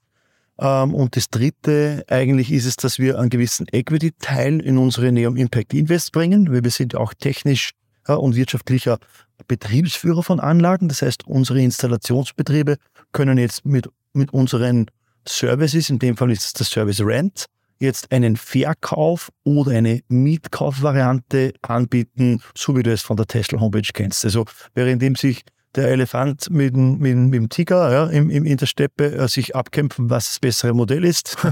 Ähm, 0.59 0.93
und 0.93 1.15
das 1.15 1.29
dritte 1.29 2.05
eigentlich 2.07 2.51
ist 2.51 2.65
es, 2.65 2.75
dass 2.75 2.99
wir 2.99 3.19
einen 3.19 3.29
gewissen 3.29 3.65
Equity-Teil 3.71 4.59
in 4.61 4.77
unsere 4.77 5.11
Neom 5.11 5.35
Impact 5.35 5.73
Invest 5.73 6.11
bringen, 6.11 6.51
weil 6.51 6.63
wir 6.63 6.71
sind 6.71 6.95
auch 6.95 7.13
technisch 7.13 7.71
und 8.07 8.35
wirtschaftlicher 8.35 8.99
Betriebsführer 9.47 10.21
von 10.21 10.39
Anlagen. 10.39 10.89
Das 10.89 11.01
heißt, 11.01 11.25
unsere 11.25 11.59
Installationsbetriebe 11.61 12.77
können 13.11 13.39
jetzt 13.39 13.65
mit 13.65 13.89
mit 14.15 14.33
unseren 14.33 14.87
Services, 15.27 15.89
in 15.89 15.99
dem 15.99 16.17
Fall 16.17 16.31
ist 16.31 16.45
es 16.45 16.53
der 16.53 16.65
Service 16.65 17.01
Rent, 17.01 17.45
jetzt 17.79 18.11
einen 18.11 18.37
Verkauf 18.37 19.29
oder 19.43 19.71
eine 19.71 20.01
Mietkaufvariante 20.07 21.53
anbieten, 21.61 22.41
so 22.57 22.75
wie 22.75 22.83
du 22.83 22.91
es 22.91 23.01
von 23.01 23.17
der 23.17 23.27
Tesla 23.27 23.59
Homepage 23.59 23.89
kennst. 23.93 24.23
Also 24.23 24.45
währenddem 24.73 25.15
sich 25.15 25.43
der 25.75 25.89
Elefant 25.89 26.49
mit, 26.49 26.75
mit, 26.75 27.15
mit 27.15 27.33
dem 27.33 27.49
Tiger 27.49 27.91
ja, 27.91 28.05
im, 28.07 28.29
im, 28.29 28.45
in 28.45 28.57
der 28.57 28.65
Steppe 28.65 29.13
äh, 29.13 29.27
sich 29.27 29.55
abkämpfen, 29.55 30.09
was 30.09 30.27
das 30.27 30.39
bessere 30.39 30.73
Modell 30.73 31.03
ist, 31.03 31.37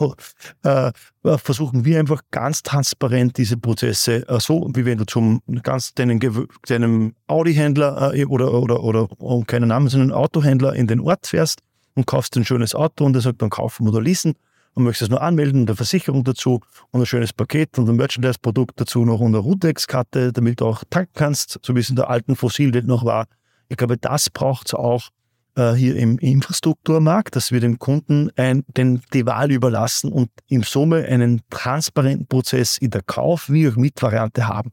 äh, 0.62 0.92
versuchen 1.38 1.84
wir 1.84 1.98
einfach 1.98 2.22
ganz 2.30 2.62
transparent 2.62 3.36
diese 3.38 3.56
Prozesse, 3.56 4.28
äh, 4.28 4.40
so 4.40 4.70
wie 4.74 4.84
wenn 4.84 4.98
du 4.98 5.04
zum 5.04 5.42
ganz 5.62 5.94
deinen, 5.94 6.20
deinem 6.66 7.14
Audi-Händler 7.26 8.14
äh, 8.14 8.24
oder, 8.24 8.52
oder, 8.52 8.82
oder 8.82 9.08
um 9.20 9.46
keinen 9.46 9.68
Namen, 9.68 9.88
sondern 9.88 10.12
Autohändler 10.12 10.74
in 10.74 10.86
den 10.86 11.00
Ort 11.00 11.26
fährst 11.26 11.60
und 11.94 12.06
kaufst 12.06 12.36
ein 12.36 12.44
schönes 12.44 12.74
Auto 12.74 13.04
und 13.04 13.14
er 13.14 13.22
sagt 13.22 13.42
dann 13.42 13.50
kaufen 13.50 13.88
oder 13.88 14.00
leasen 14.00 14.34
und 14.74 14.84
möchtest 14.84 15.02
es 15.02 15.10
nur 15.10 15.22
anmelden 15.22 15.62
und 15.62 15.68
eine 15.68 15.76
Versicherung 15.76 16.24
dazu 16.24 16.60
und 16.90 17.00
ein 17.00 17.06
schönes 17.06 17.32
Paket 17.32 17.78
und 17.78 17.88
ein 17.88 17.96
Merchandise-Produkt 17.96 18.80
dazu 18.80 19.04
noch 19.04 19.20
und 19.20 19.28
eine 19.28 19.38
Rutex-Karte, 19.38 20.32
damit 20.32 20.60
du 20.60 20.66
auch 20.66 20.84
tanken 20.90 21.12
kannst, 21.14 21.60
so 21.62 21.74
wie 21.74 21.80
es 21.80 21.90
in 21.90 21.96
der 21.96 22.10
alten 22.10 22.36
Fossilwelt 22.36 22.86
noch 22.86 23.04
war. 23.04 23.26
Ich 23.68 23.76
glaube, 23.76 23.96
das 23.96 24.30
braucht 24.30 24.68
es 24.68 24.74
auch 24.74 25.08
äh, 25.56 25.72
hier 25.74 25.96
im 25.96 26.18
Infrastrukturmarkt, 26.18 27.36
dass 27.36 27.52
wir 27.52 27.60
dem 27.60 27.78
Kunden 27.78 28.30
ein, 28.36 28.64
den, 28.68 29.00
die 29.12 29.26
Wahl 29.26 29.50
überlassen 29.50 30.12
und 30.12 30.30
im 30.48 30.62
Summe 30.62 31.04
einen 31.04 31.42
transparenten 31.50 32.26
Prozess 32.26 32.78
in 32.78 32.90
der 32.90 33.02
Kauf- 33.02 33.50
wie 33.50 33.68
auch 33.68 33.76
Mitvariante 33.76 34.48
haben. 34.48 34.70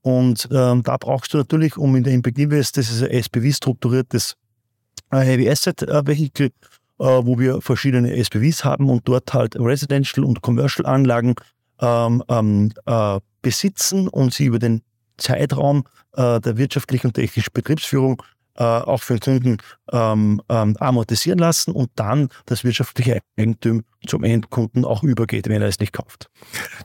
Und 0.00 0.48
ähm, 0.50 0.82
da 0.82 0.96
brauchst 0.96 1.32
du 1.32 1.38
natürlich, 1.38 1.76
um 1.76 1.94
in 1.94 2.02
der 2.02 2.12
Impact 2.12 2.38
Invest, 2.38 2.76
das 2.76 2.90
ist 2.90 3.02
ein 3.02 3.10
SPV-strukturiertes 3.10 4.36
äh, 5.12 5.18
Heavy 5.18 5.48
Asset 5.48 5.82
äh, 5.82 6.06
Vehicle, 6.06 6.50
wo 6.98 7.38
wir 7.38 7.60
verschiedene 7.60 8.14
SPVs 8.16 8.64
haben 8.64 8.88
und 8.88 9.08
dort 9.08 9.34
halt 9.34 9.56
Residential 9.56 10.24
und 10.24 10.42
Commercial 10.42 10.86
Anlagen 10.86 11.34
ähm, 11.80 12.22
ähm, 12.28 12.72
äh, 12.86 13.18
besitzen 13.42 14.08
und 14.08 14.32
sie 14.32 14.46
über 14.46 14.58
den 14.58 14.82
Zeitraum 15.16 15.84
äh, 16.16 16.40
der 16.40 16.56
wirtschaftlichen 16.56 17.08
und 17.08 17.14
technischen 17.14 17.50
Betriebsführung 17.52 18.22
äh, 18.56 18.64
auch 18.64 19.02
für 19.02 19.18
den 19.18 19.20
Kunden 19.20 19.56
ähm, 19.92 20.42
ähm, 20.48 20.76
amortisieren 20.78 21.38
lassen 21.38 21.72
und 21.72 21.90
dann 21.96 22.28
das 22.46 22.64
wirtschaftliche 22.64 23.20
Eigentum 23.36 23.82
zum 24.06 24.24
Endkunden 24.24 24.84
auch 24.84 25.02
übergeht, 25.02 25.48
wenn 25.48 25.62
er 25.62 25.68
es 25.68 25.78
nicht 25.78 25.92
kauft. 25.92 26.28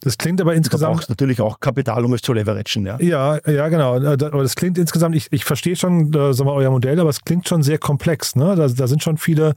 Das 0.01 0.17
klingt 0.17 0.41
aber 0.41 0.53
insgesamt. 0.53 0.93
Du 0.93 0.97
brauchst 0.97 1.09
natürlich 1.09 1.41
auch 1.41 1.59
Kapital, 1.59 2.05
um 2.05 2.13
es 2.13 2.21
zu 2.21 2.33
leveragen. 2.33 2.85
Ja, 2.85 2.97
ja, 2.99 3.39
ja 3.45 3.67
genau. 3.69 3.97
Äh, 3.97 4.13
aber 4.13 4.43
das 4.43 4.55
klingt 4.55 4.77
insgesamt, 4.77 5.15
ich, 5.15 5.27
ich 5.31 5.45
verstehe 5.45 5.75
schon 5.75 6.13
äh, 6.13 6.33
sagen 6.33 6.49
wir, 6.49 6.53
euer 6.53 6.71
Modell, 6.71 6.99
aber 6.99 7.09
es 7.09 7.23
klingt 7.23 7.47
schon 7.47 7.63
sehr 7.63 7.77
komplex. 7.77 8.35
Ne? 8.35 8.55
Da, 8.55 8.67
da 8.67 8.87
sind 8.87 9.03
schon 9.03 9.17
viele, 9.17 9.53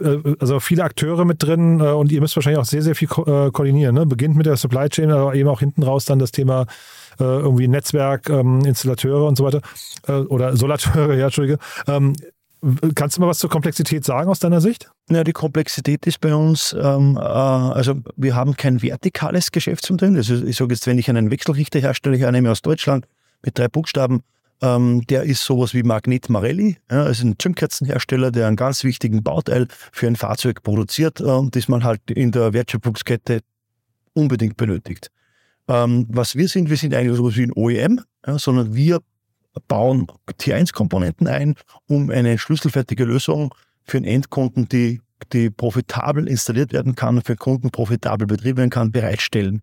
äh, 0.00 0.18
also 0.38 0.60
viele 0.60 0.84
Akteure 0.84 1.24
mit 1.24 1.42
drin 1.42 1.80
und 1.80 2.12
ihr 2.12 2.20
müsst 2.20 2.36
wahrscheinlich 2.36 2.60
auch 2.60 2.64
sehr, 2.64 2.82
sehr 2.82 2.94
viel 2.94 3.08
ko 3.08 3.24
koordinieren. 3.24 3.94
Ne? 3.94 4.06
Beginnt 4.06 4.36
mit 4.36 4.46
der 4.46 4.56
Supply 4.56 4.88
Chain, 4.88 5.10
aber 5.10 5.34
eben 5.34 5.48
auch 5.48 5.60
hinten 5.60 5.82
raus 5.82 6.04
dann 6.04 6.18
das 6.18 6.32
Thema 6.32 6.66
irgendwie 7.16 7.68
Netzwerk, 7.68 8.28
ähm, 8.28 8.64
Installateure 8.64 9.28
und 9.28 9.36
so 9.36 9.44
weiter. 9.44 9.60
Äh, 10.06 10.12
oder 10.12 10.56
Solateure, 10.56 11.14
ja, 11.18 11.26
Entschuldige. 11.26 11.58
Ähm, 11.86 12.14
Kannst 12.94 13.16
du 13.16 13.20
mal 13.20 13.26
was 13.26 13.38
zur 13.38 13.50
Komplexität 13.50 14.04
sagen 14.04 14.30
aus 14.30 14.38
deiner 14.38 14.60
Sicht? 14.60 14.90
Ja, 15.10 15.22
die 15.22 15.32
Komplexität 15.32 16.06
ist 16.06 16.20
bei 16.20 16.34
uns, 16.34 16.74
ähm, 16.78 17.16
äh, 17.16 17.20
also 17.20 17.96
wir 18.16 18.34
haben 18.34 18.56
kein 18.56 18.82
vertikales 18.82 19.52
Geschäftsmodell. 19.52 20.16
Also 20.16 20.42
ich 20.44 20.56
sage 20.56 20.72
jetzt, 20.72 20.86
wenn 20.86 20.98
ich 20.98 21.10
einen 21.10 21.30
Wechselrichter 21.30 21.80
herstelle, 21.80 22.16
ich 22.16 22.30
nehme 22.30 22.50
aus 22.50 22.62
Deutschland 22.62 23.06
mit 23.42 23.58
drei 23.58 23.68
Buchstaben, 23.68 24.22
ähm, 24.62 25.06
der 25.08 25.24
ist 25.24 25.44
sowas 25.44 25.74
wie 25.74 25.82
Magnet 25.82 26.30
Marelli, 26.30 26.78
ja, 26.90 27.02
also 27.02 27.26
ein 27.26 27.38
Zündkerzenhersteller, 27.38 28.30
der 28.30 28.46
einen 28.46 28.56
ganz 28.56 28.82
wichtigen 28.82 29.22
Bauteil 29.22 29.66
für 29.92 30.06
ein 30.06 30.16
Fahrzeug 30.16 30.62
produziert 30.62 31.20
äh, 31.20 31.24
und 31.24 31.54
das 31.56 31.68
man 31.68 31.84
halt 31.84 32.10
in 32.10 32.32
der 32.32 32.54
Wertschöpfungskette 32.54 33.40
unbedingt 34.14 34.56
benötigt. 34.56 35.10
Ähm, 35.68 36.06
was 36.08 36.36
wir 36.36 36.48
sind, 36.48 36.70
wir 36.70 36.76
sind 36.76 36.94
eigentlich 36.94 37.16
sowas 37.16 37.36
wie 37.36 37.42
ein 37.42 37.52
OEM, 37.54 38.00
ja, 38.26 38.38
sondern 38.38 38.74
wir 38.74 39.00
bauen 39.68 40.06
T1-Komponenten 40.28 41.26
ein, 41.26 41.54
um 41.86 42.10
eine 42.10 42.38
schlüsselfertige 42.38 43.04
Lösung 43.04 43.54
für 43.84 44.00
den 44.00 44.04
Endkunden, 44.04 44.68
die, 44.68 45.00
die 45.32 45.50
profitabel 45.50 46.28
installiert 46.28 46.72
werden 46.72 46.94
kann, 46.94 47.22
für 47.22 47.34
den 47.34 47.38
Kunden 47.38 47.70
profitabel 47.70 48.26
betrieben 48.26 48.58
werden 48.58 48.70
kann, 48.70 48.92
bereitstellen. 48.92 49.62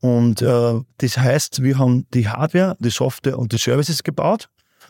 Und 0.00 0.42
äh, 0.42 0.80
das 0.98 1.18
heißt, 1.18 1.62
wir 1.62 1.78
haben 1.78 2.06
die 2.12 2.28
Hardware, 2.28 2.76
die 2.80 2.90
Software 2.90 3.38
und 3.38 3.52
die 3.52 3.58
Services 3.58 4.02
gebaut, 4.02 4.48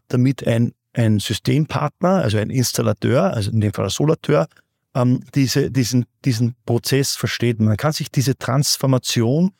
damit 0.08 0.46
ein, 0.46 0.72
ein 0.92 1.18
Systempartner, 1.20 2.22
also 2.22 2.38
ein 2.38 2.50
Installateur, 2.50 3.32
also 3.32 3.50
in 3.50 3.60
dem 3.60 3.72
Fall 3.72 3.86
ein 3.86 3.90
Solateur, 3.90 4.48
ähm, 4.94 5.20
diese, 5.34 5.70
diesen, 5.70 6.06
diesen 6.24 6.56
Prozess 6.64 7.14
versteht. 7.14 7.60
Man 7.60 7.76
kann 7.76 7.92
sich 7.92 8.10
diese 8.10 8.36
Transformation 8.36 9.52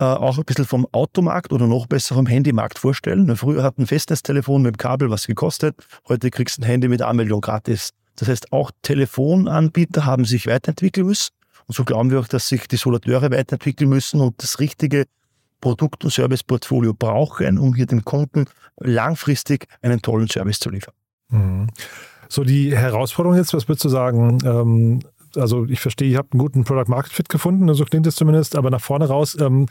äh, 0.00 0.04
auch 0.04 0.38
ein 0.38 0.44
bisschen 0.44 0.64
vom 0.64 0.86
Automarkt 0.92 1.52
oder 1.52 1.66
noch 1.66 1.86
besser 1.86 2.14
vom 2.14 2.26
Handymarkt 2.26 2.78
vorstellen. 2.78 3.36
Früher 3.36 3.62
hat 3.62 3.78
ein 3.78 3.86
Festnetztelefon 3.86 4.62
mit 4.62 4.74
dem 4.74 4.78
Kabel 4.78 5.10
was 5.10 5.26
gekostet, 5.26 5.76
heute 6.08 6.30
kriegst 6.30 6.56
du 6.56 6.62
ein 6.62 6.64
Handy 6.64 6.88
mit 6.88 7.02
Anmeldung 7.02 7.42
gratis. 7.42 7.90
Das 8.16 8.28
heißt, 8.28 8.52
auch 8.52 8.70
Telefonanbieter 8.82 10.06
haben 10.06 10.24
sich 10.24 10.46
weiterentwickeln 10.46 11.06
müssen. 11.06 11.30
Und 11.66 11.74
so 11.74 11.84
glauben 11.84 12.10
wir 12.10 12.18
auch, 12.18 12.28
dass 12.28 12.48
sich 12.48 12.66
die 12.66 12.76
Solateure 12.76 13.30
weiterentwickeln 13.30 13.90
müssen 13.90 14.20
und 14.20 14.42
das 14.42 14.58
richtige 14.58 15.04
Produkt- 15.60 16.02
und 16.04 16.12
Serviceportfolio 16.12 16.94
brauchen, 16.94 17.58
um 17.58 17.74
hier 17.74 17.86
dem 17.86 18.02
Kunden 18.04 18.46
langfristig 18.78 19.66
einen 19.82 20.00
tollen 20.00 20.28
Service 20.28 20.58
zu 20.58 20.70
liefern. 20.70 20.94
Mhm. 21.28 21.66
So 22.30 22.44
die 22.44 22.74
Herausforderung 22.76 23.36
jetzt, 23.36 23.52
was 23.52 23.68
würdest 23.68 23.84
du 23.84 23.90
sagen? 23.90 24.38
Ähm, 24.44 25.00
also 25.36 25.66
ich 25.66 25.80
verstehe, 25.80 26.10
ihr 26.10 26.18
habt 26.18 26.32
einen 26.32 26.40
guten 26.40 26.64
Product 26.64 26.88
Market 26.88 27.12
Fit 27.12 27.28
gefunden, 27.28 27.72
so 27.74 27.84
klingt 27.84 28.06
es 28.06 28.16
zumindest, 28.16 28.56
aber 28.56 28.70
nach 28.70 28.80
vorne 28.80 29.06
raus, 29.06 29.36
ähm, 29.40 29.66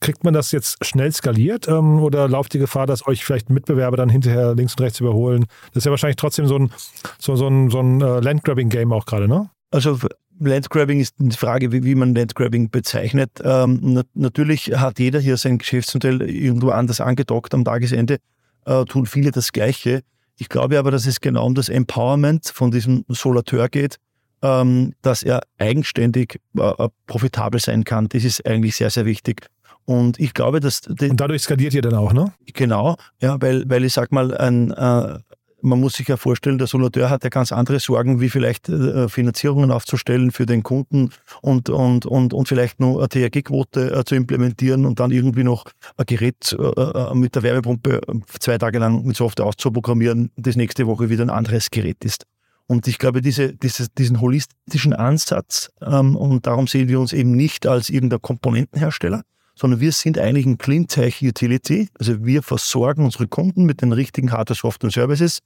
kriegt 0.00 0.24
man 0.24 0.34
das 0.34 0.52
jetzt 0.52 0.84
schnell 0.84 1.12
skaliert 1.12 1.68
ähm, 1.68 2.00
oder 2.00 2.28
lauft 2.28 2.54
die 2.54 2.58
Gefahr, 2.58 2.86
dass 2.86 3.06
euch 3.06 3.24
vielleicht 3.24 3.50
Mitbewerber 3.50 3.96
dann 3.96 4.08
hinterher 4.08 4.54
links 4.54 4.74
und 4.74 4.82
rechts 4.82 5.00
überholen? 5.00 5.46
Das 5.72 5.82
ist 5.82 5.84
ja 5.84 5.90
wahrscheinlich 5.90 6.16
trotzdem 6.16 6.46
so 6.46 6.56
ein, 6.56 6.70
so, 7.18 7.36
so 7.36 7.48
ein, 7.48 7.70
so 7.70 7.80
ein 7.80 8.00
äh, 8.00 8.20
Landgrabbing-Game 8.20 8.92
auch 8.92 9.06
gerade, 9.06 9.28
ne? 9.28 9.50
Also 9.70 9.98
Landgrabbing 10.40 11.00
ist 11.00 11.14
die 11.18 11.36
Frage, 11.36 11.72
wie, 11.72 11.84
wie 11.84 11.94
man 11.94 12.14
Landgrabbing 12.14 12.70
bezeichnet. 12.70 13.30
Ähm, 13.42 13.78
na, 13.82 14.02
natürlich 14.14 14.72
hat 14.74 14.98
jeder 14.98 15.20
hier 15.20 15.36
sein 15.36 15.58
Geschäftsmodell 15.58 16.22
irgendwo 16.22 16.70
anders 16.70 17.00
angedockt 17.00 17.54
am 17.54 17.64
Tagesende, 17.64 18.18
äh, 18.66 18.84
tun 18.84 19.06
viele 19.06 19.30
das 19.30 19.52
Gleiche. 19.52 20.02
Ich 20.36 20.48
glaube 20.48 20.78
aber, 20.78 20.90
dass 20.90 21.06
es 21.06 21.20
genau 21.20 21.46
um 21.46 21.54
das 21.54 21.68
Empowerment 21.68 22.48
von 22.48 22.70
diesem 22.70 23.04
Solateur 23.08 23.68
geht, 23.68 23.98
ähm, 24.44 24.92
dass 25.00 25.22
er 25.22 25.40
eigenständig 25.58 26.38
äh, 26.56 26.60
äh, 26.60 26.88
profitabel 27.06 27.58
sein 27.58 27.84
kann. 27.84 28.08
Das 28.10 28.24
ist 28.24 28.46
eigentlich 28.46 28.76
sehr, 28.76 28.90
sehr 28.90 29.06
wichtig. 29.06 29.46
Und 29.86 30.20
ich 30.20 30.34
glaube, 30.34 30.60
dass. 30.60 30.82
Und 30.86 31.20
dadurch 31.20 31.42
skaliert 31.42 31.74
ihr 31.74 31.82
dann 31.82 31.94
auch, 31.94 32.12
ne? 32.12 32.32
Genau, 32.52 32.96
ja, 33.20 33.40
weil, 33.40 33.68
weil 33.68 33.84
ich 33.84 33.94
sag 33.94 34.12
mal, 34.12 34.36
ein, 34.36 34.70
äh, 34.70 35.18
man 35.60 35.80
muss 35.80 35.94
sich 35.94 36.08
ja 36.08 36.18
vorstellen, 36.18 36.58
der 36.58 36.66
Solateur 36.66 37.08
hat 37.08 37.24
ja 37.24 37.30
ganz 37.30 37.52
andere 37.52 37.80
Sorgen, 37.80 38.20
wie 38.20 38.28
vielleicht 38.28 38.68
äh, 38.68 39.08
Finanzierungen 39.08 39.70
aufzustellen 39.70 40.30
für 40.30 40.44
den 40.44 40.62
Kunden 40.62 41.10
und, 41.40 41.70
und, 41.70 42.04
und, 42.04 42.34
und 42.34 42.48
vielleicht 42.48 42.80
nur 42.80 42.98
eine 42.98 43.08
THG-Quote 43.08 43.94
äh, 43.94 44.04
zu 44.04 44.14
implementieren 44.14 44.84
und 44.84 45.00
dann 45.00 45.10
irgendwie 45.10 45.44
noch 45.44 45.64
ein 45.96 46.04
Gerät 46.04 46.54
äh, 46.58 46.62
äh, 46.62 47.14
mit 47.14 47.34
der 47.34 47.42
Wärmepumpe 47.42 48.02
zwei 48.40 48.58
Tage 48.58 48.78
lang 48.78 49.04
mit 49.04 49.16
Software 49.16 49.46
auszuprogrammieren, 49.46 50.30
das 50.36 50.56
nächste 50.56 50.86
Woche 50.86 51.08
wieder 51.08 51.22
ein 51.22 51.30
anderes 51.30 51.70
Gerät 51.70 52.04
ist. 52.04 52.26
Und 52.66 52.88
ich 52.88 52.98
glaube, 52.98 53.20
diese, 53.20 53.54
diese, 53.54 53.88
diesen 53.88 54.20
holistischen 54.20 54.94
Ansatz, 54.94 55.70
ähm, 55.82 56.16
und 56.16 56.46
darum 56.46 56.66
sehen 56.66 56.88
wir 56.88 56.98
uns 56.98 57.12
eben 57.12 57.32
nicht 57.32 57.66
als 57.66 57.90
irgendein 57.90 58.22
Komponentenhersteller, 58.22 59.22
sondern 59.54 59.80
wir 59.80 59.92
sind 59.92 60.18
eigentlich 60.18 60.46
ein 60.46 60.58
Cleantech 60.58 61.22
Utility. 61.22 61.88
Also 61.98 62.24
wir 62.24 62.42
versorgen 62.42 63.04
unsere 63.04 63.28
Kunden 63.28 63.64
mit 63.64 63.82
den 63.82 63.92
richtigen 63.92 64.32
Hardware, 64.32 64.58
Software 64.58 64.88
und 64.88 64.92
Services, 64.92 65.40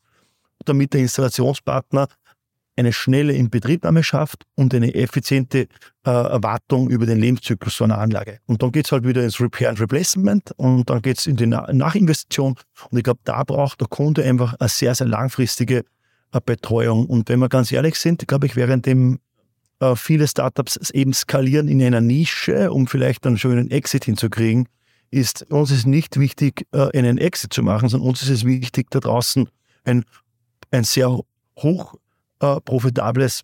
damit 0.64 0.94
der 0.94 1.00
Installationspartner 1.00 2.08
eine 2.76 2.92
schnelle 2.92 3.32
Inbetriebnahme 3.32 4.04
schafft 4.04 4.44
und 4.54 4.72
eine 4.72 4.94
effiziente 4.94 5.66
äh, 6.06 6.10
Erwartung 6.10 6.88
über 6.88 7.06
den 7.06 7.18
Lebenszyklus 7.18 7.76
so 7.76 7.84
einer 7.84 7.98
Anlage. 7.98 8.38
Und 8.46 8.62
dann 8.62 8.70
geht 8.70 8.86
es 8.86 8.92
halt 8.92 9.04
wieder 9.04 9.24
ins 9.24 9.40
Repair 9.40 9.70
and 9.70 9.80
Replacement 9.80 10.52
und 10.52 10.88
dann 10.88 11.02
geht 11.02 11.18
es 11.18 11.26
in 11.26 11.36
die 11.36 11.46
Nachinvestition. 11.46 12.54
Und 12.90 12.96
ich 12.96 13.02
glaube, 13.02 13.20
da 13.24 13.42
braucht 13.42 13.80
der 13.80 13.88
Kunde 13.88 14.22
einfach 14.22 14.54
eine 14.54 14.68
sehr, 14.68 14.94
sehr 14.94 15.08
langfristige 15.08 15.84
Betreuung. 16.44 17.06
Und 17.06 17.28
wenn 17.28 17.38
wir 17.40 17.48
ganz 17.48 17.72
ehrlich 17.72 17.96
sind, 17.96 18.26
glaube 18.28 18.46
ich, 18.46 18.56
während 18.56 18.86
dem 18.86 19.18
äh, 19.80 19.94
viele 19.96 20.26
Startups 20.26 20.90
eben 20.90 21.12
skalieren 21.12 21.68
in 21.68 21.82
einer 21.82 22.00
Nische, 22.00 22.72
um 22.72 22.86
vielleicht 22.86 23.26
einen 23.26 23.38
schönen 23.38 23.70
Exit 23.70 24.04
hinzukriegen, 24.04 24.68
ist 25.10 25.50
uns 25.50 25.70
ist 25.70 25.86
nicht 25.86 26.18
wichtig, 26.18 26.66
äh, 26.72 26.96
einen 26.96 27.18
Exit 27.18 27.52
zu 27.52 27.62
machen, 27.62 27.88
sondern 27.88 28.10
uns 28.10 28.22
ist 28.22 28.28
es 28.28 28.44
wichtig, 28.44 28.90
da 28.90 29.00
draußen 29.00 29.48
ein, 29.84 30.04
ein 30.70 30.84
sehr 30.84 31.18
hoch 31.58 31.94
äh, 32.40 32.60
profitables 32.60 33.42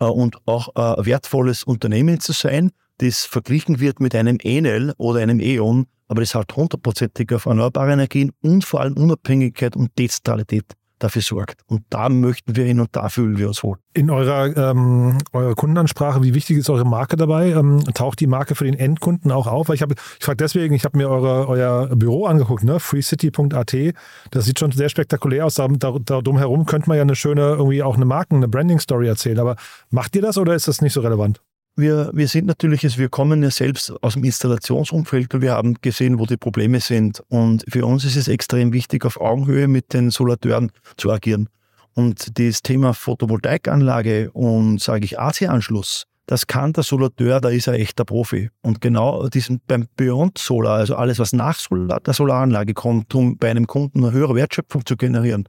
äh, 0.00 0.04
und 0.04 0.36
auch 0.46 0.68
äh, 0.76 1.04
wertvolles 1.04 1.64
Unternehmen 1.64 2.20
zu 2.20 2.32
sein, 2.32 2.70
das 2.98 3.24
verglichen 3.24 3.80
wird 3.80 4.00
mit 4.00 4.14
einem 4.14 4.38
Enel 4.42 4.94
oder 4.96 5.20
einem 5.20 5.40
E.ON, 5.40 5.86
aber 6.08 6.20
das 6.20 6.34
halt 6.34 6.54
hundertprozentig 6.54 7.32
auf 7.32 7.46
erneuerbare 7.46 7.92
Energien 7.92 8.32
und 8.40 8.64
vor 8.64 8.80
allem 8.80 8.96
Unabhängigkeit 8.96 9.76
und 9.76 9.90
Dezentralität 9.98 10.64
dafür 10.98 11.22
sorgt. 11.22 11.62
Und 11.66 11.82
da 11.90 12.08
möchten 12.08 12.56
wir 12.56 12.64
hin 12.64 12.80
und 12.80 12.88
da 12.92 13.08
fühlen 13.08 13.38
wir 13.38 13.48
uns 13.48 13.62
wohl. 13.62 13.78
In 13.92 14.10
eurer, 14.10 14.56
ähm, 14.56 15.18
eurer 15.32 15.54
Kundenansprache, 15.54 16.22
wie 16.22 16.34
wichtig 16.34 16.58
ist 16.58 16.70
eure 16.70 16.84
Marke 16.84 17.16
dabei? 17.16 17.50
Ähm, 17.50 17.84
taucht 17.94 18.20
die 18.20 18.26
Marke 18.26 18.54
für 18.54 18.64
den 18.64 18.74
Endkunden 18.74 19.30
auch 19.30 19.46
auf? 19.46 19.68
Weil 19.68 19.76
ich, 19.76 19.82
ich 19.82 20.24
frage 20.24 20.36
deswegen, 20.36 20.74
ich 20.74 20.84
habe 20.84 20.96
mir 20.98 21.08
eure, 21.08 21.48
euer 21.48 21.94
Büro 21.96 22.26
angeguckt, 22.26 22.64
ne? 22.64 22.80
freecity.at. 22.80 23.76
Das 24.30 24.44
sieht 24.44 24.58
schon 24.58 24.72
sehr 24.72 24.88
spektakulär 24.88 25.46
aus. 25.46 25.54
Da, 25.54 25.68
da, 25.68 25.96
da 26.04 26.20
drumherum 26.20 26.66
könnte 26.66 26.88
man 26.88 26.96
ja 26.96 27.02
eine 27.02 27.16
schöne, 27.16 27.42
irgendwie 27.42 27.82
auch 27.82 27.96
eine 27.96 28.04
Marken-, 28.04 28.36
eine 28.36 28.48
Branding-Story 28.48 29.06
erzählen. 29.08 29.38
Aber 29.38 29.56
macht 29.90 30.16
ihr 30.16 30.22
das 30.22 30.38
oder 30.38 30.54
ist 30.54 30.68
das 30.68 30.80
nicht 30.80 30.92
so 30.92 31.00
relevant? 31.00 31.40
Wir, 31.78 32.10
wir 32.14 32.26
sind 32.26 32.46
natürlich, 32.46 32.96
wir 32.96 33.10
kommen 33.10 33.42
ja 33.42 33.50
selbst 33.50 33.92
aus 34.02 34.14
dem 34.14 34.24
Installationsumfeld 34.24 35.34
und 35.34 35.42
wir 35.42 35.52
haben 35.52 35.74
gesehen, 35.82 36.18
wo 36.18 36.24
die 36.24 36.38
Probleme 36.38 36.80
sind. 36.80 37.22
Und 37.28 37.66
für 37.68 37.84
uns 37.84 38.06
ist 38.06 38.16
es 38.16 38.28
extrem 38.28 38.72
wichtig, 38.72 39.04
auf 39.04 39.20
Augenhöhe 39.20 39.68
mit 39.68 39.92
den 39.92 40.10
Solateuren 40.10 40.72
zu 40.96 41.12
agieren. 41.12 41.50
Und 41.92 42.38
das 42.38 42.62
Thema 42.62 42.94
Photovoltaikanlage 42.94 44.30
und, 44.32 44.80
sage 44.80 45.04
ich, 45.04 45.18
AC-Anschluss, 45.18 46.06
das 46.24 46.46
kann 46.46 46.72
der 46.72 46.82
Solateur, 46.82 47.42
da 47.42 47.50
ist 47.50 47.66
er 47.66 47.74
echter 47.74 48.06
Profi. 48.06 48.48
Und 48.62 48.80
genau 48.80 49.28
diesen, 49.28 49.60
beim 49.66 49.86
Beyond 49.96 50.38
Solar, 50.38 50.78
also 50.78 50.96
alles, 50.96 51.18
was 51.18 51.34
nach 51.34 51.58
Solar, 51.58 52.00
der 52.00 52.14
Solaranlage 52.14 52.72
kommt, 52.72 53.14
um 53.14 53.36
bei 53.36 53.50
einem 53.50 53.66
Kunden 53.66 54.02
eine 54.02 54.12
höhere 54.12 54.34
Wertschöpfung 54.34 54.86
zu 54.86 54.96
generieren, 54.96 55.46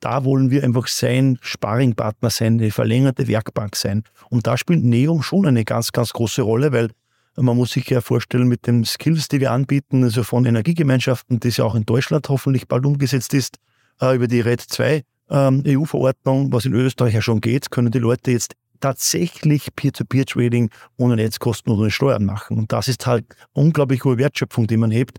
da 0.00 0.24
wollen 0.24 0.50
wir 0.50 0.62
einfach 0.64 0.86
sein 0.86 1.38
Sparringpartner 1.40 2.30
sein, 2.30 2.60
eine 2.60 2.70
verlängerte 2.70 3.28
Werkbank 3.28 3.76
sein. 3.76 4.02
Und 4.30 4.46
da 4.46 4.56
spielt 4.56 4.84
Neum 4.84 5.22
schon 5.22 5.46
eine 5.46 5.64
ganz, 5.64 5.92
ganz 5.92 6.12
große 6.12 6.42
Rolle, 6.42 6.72
weil 6.72 6.90
man 7.36 7.56
muss 7.56 7.72
sich 7.72 7.88
ja 7.88 8.00
vorstellen, 8.00 8.48
mit 8.48 8.66
den 8.66 8.84
Skills, 8.84 9.28
die 9.28 9.40
wir 9.40 9.52
anbieten, 9.52 10.04
also 10.04 10.22
von 10.22 10.46
Energiegemeinschaften, 10.46 11.40
das 11.40 11.58
ja 11.58 11.64
auch 11.64 11.74
in 11.74 11.84
Deutschland 11.84 12.28
hoffentlich 12.28 12.66
bald 12.66 12.86
umgesetzt 12.86 13.34
ist, 13.34 13.56
äh, 14.00 14.14
über 14.16 14.26
die 14.26 14.40
RED 14.40 14.60
2 14.60 15.02
ähm, 15.28 15.62
EU-Verordnung, 15.66 16.52
was 16.52 16.64
in 16.64 16.72
Österreich 16.72 17.14
ja 17.14 17.20
schon 17.20 17.40
geht, 17.40 17.70
können 17.70 17.90
die 17.90 17.98
Leute 17.98 18.30
jetzt 18.30 18.54
tatsächlich 18.80 19.74
Peer-to-Peer-Trading 19.74 20.70
ohne 20.96 21.16
Netzkosten 21.16 21.72
oder 21.72 21.82
ohne 21.82 21.90
Steuern 21.90 22.24
machen. 22.24 22.58
Und 22.58 22.72
das 22.72 22.88
ist 22.88 23.06
halt 23.06 23.24
unglaublich 23.52 24.04
hohe 24.04 24.18
Wertschöpfung, 24.18 24.66
die 24.66 24.76
man 24.76 24.90
hebt. 24.90 25.18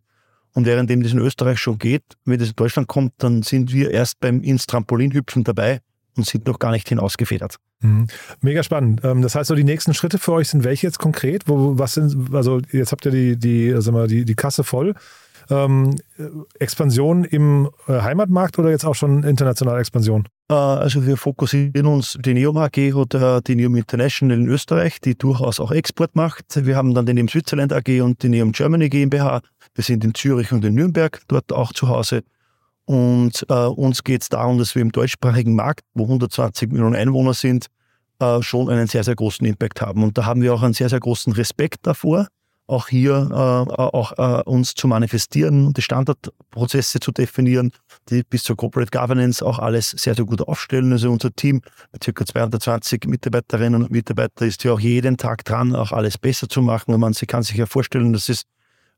Und 0.58 0.66
währenddem 0.66 1.04
das 1.04 1.12
in 1.12 1.20
Österreich 1.20 1.60
schon 1.60 1.78
geht, 1.78 2.02
wenn 2.26 2.40
das 2.40 2.48
in 2.50 2.56
Deutschland 2.56 2.88
kommt, 2.88 3.14
dann 3.20 3.44
sind 3.44 3.72
wir 3.72 3.92
erst 3.92 4.20
beim 4.20 4.42
ins 4.42 4.66
Trampolin 4.66 5.12
hüpfen 5.12 5.44
dabei 5.44 5.82
und 6.16 6.26
sind 6.26 6.48
noch 6.48 6.58
gar 6.58 6.72
nicht 6.72 6.90
hinausgefedert. 6.90 7.58
Mhm. 7.82 8.08
Mega 8.42 8.64
spannend. 8.64 9.02
Ähm, 9.04 9.22
das 9.22 9.36
heißt, 9.36 9.50
so 9.50 9.54
die 9.54 9.64
nächsten 9.64 9.94
Schritte 9.94 10.18
für 10.18 10.32
euch 10.32 10.50
sind 10.50 10.64
welche 10.64 10.88
jetzt 10.88 10.98
konkret? 10.98 11.44
Wo, 11.48 11.78
was 11.78 11.94
sind, 11.94 12.34
also 12.34 12.60
jetzt 12.72 12.92
habt 12.92 13.06
ihr 13.06 13.12
die, 13.12 13.38
die, 13.38 13.70
sagen 13.80 13.96
wir, 13.96 14.08
die, 14.08 14.26
die 14.26 14.34
Kasse 14.34 14.64
voll. 14.64 14.96
Ähm, 15.50 15.96
Expansion 16.60 17.24
im 17.24 17.70
äh, 17.88 18.02
Heimatmarkt 18.02 18.60
oder 18.60 18.70
jetzt 18.70 18.86
auch 18.86 18.96
schon 18.96 19.24
internationale 19.24 19.80
Expansion? 19.80 20.28
Äh, 20.50 20.54
also 20.54 21.06
wir 21.06 21.18
fokussieren 21.18 21.86
uns, 21.86 22.18
die 22.20 22.34
Neom 22.34 22.58
AG 22.58 22.94
oder 22.94 23.42
die 23.42 23.56
Neom 23.56 23.76
International 23.76 24.38
in 24.38 24.48
Österreich, 24.48 25.00
die 25.00 25.18
durchaus 25.18 25.60
auch 25.60 25.72
Export 25.72 26.16
macht. 26.16 26.66
Wir 26.66 26.76
haben 26.76 26.94
dann 26.94 27.06
die 27.06 27.14
Neom 27.14 27.30
Switzerland 27.30 27.72
AG 27.72 28.02
und 28.02 28.24
die 28.24 28.30
Neom 28.30 28.52
Germany 28.52 28.90
GmbH. 28.90 29.42
Wir 29.74 29.84
sind 29.84 30.04
in 30.04 30.14
Zürich 30.14 30.52
und 30.52 30.66
in 30.66 30.74
Nürnberg 30.74 31.22
dort 31.28 31.52
auch 31.54 31.72
zu 31.74 31.88
Hause. 31.88 32.24
Und 32.86 33.46
äh, 33.50 33.54
uns 33.54 34.04
geht 34.04 34.22
es 34.22 34.30
darum, 34.30 34.58
dass 34.58 34.74
wir 34.74 34.82
im 34.82 34.92
deutschsprachigen 34.92 35.56
Markt, 35.56 35.82
wo 35.94 36.04
120 36.04 36.72
Millionen 36.72 36.96
Einwohner 36.96 37.34
sind, 37.34 37.68
äh, 38.20 38.42
schon 38.42 38.70
einen 38.70 38.88
sehr, 38.88 39.04
sehr 39.04 39.16
großen 39.16 39.46
Impact 39.46 39.82
haben. 39.82 40.04
Und 40.04 40.18
da 40.18 40.26
haben 40.26 40.42
wir 40.42 40.54
auch 40.54 40.64
einen 40.64 40.74
sehr, 40.74 40.90
sehr 40.90 41.00
großen 41.00 41.34
Respekt 41.34 41.86
davor, 41.86 42.28
auch 42.68 42.90
hier 42.90 43.30
äh, 43.32 43.36
auch 43.36 44.12
äh, 44.18 44.44
uns 44.44 44.76
zu 44.76 44.88
manifestieren, 44.88 45.74
die 45.74 45.82
Standardprozesse 45.82 47.00
zu 47.00 47.12
definieren, 47.12 47.72
die 48.10 48.24
bis 48.24 48.44
zur 48.44 48.58
Corporate 48.58 48.92
Governance 48.92 49.44
auch 49.44 49.60
alles 49.60 49.92
sehr, 49.92 50.16
sehr 50.16 50.26
gut 50.26 50.42
aufstellen. 50.42 50.92
Also 50.92 51.10
unser 51.10 51.34
Team 51.34 51.62
mit 51.94 52.04
ca. 52.04 52.26
220 52.26 53.06
Mitarbeiterinnen 53.08 53.84
und 53.84 53.92
Mitarbeitern 53.92 54.48
ist 54.48 54.64
ja 54.66 54.74
auch 54.74 54.80
jeden 54.80 55.18
Tag 55.18 55.46
dran, 55.46 55.76
auch 55.76 55.94
alles 55.94 56.18
besser 56.18 56.50
zu 56.50 56.62
machen. 56.62 56.94
Und 56.94 57.00
man 57.00 57.14
sie 57.14 57.26
kann 57.26 57.44
sich 57.44 57.56
ja 57.56 57.66
vorstellen, 57.66 58.12
dass 58.12 58.28
es 58.28 58.44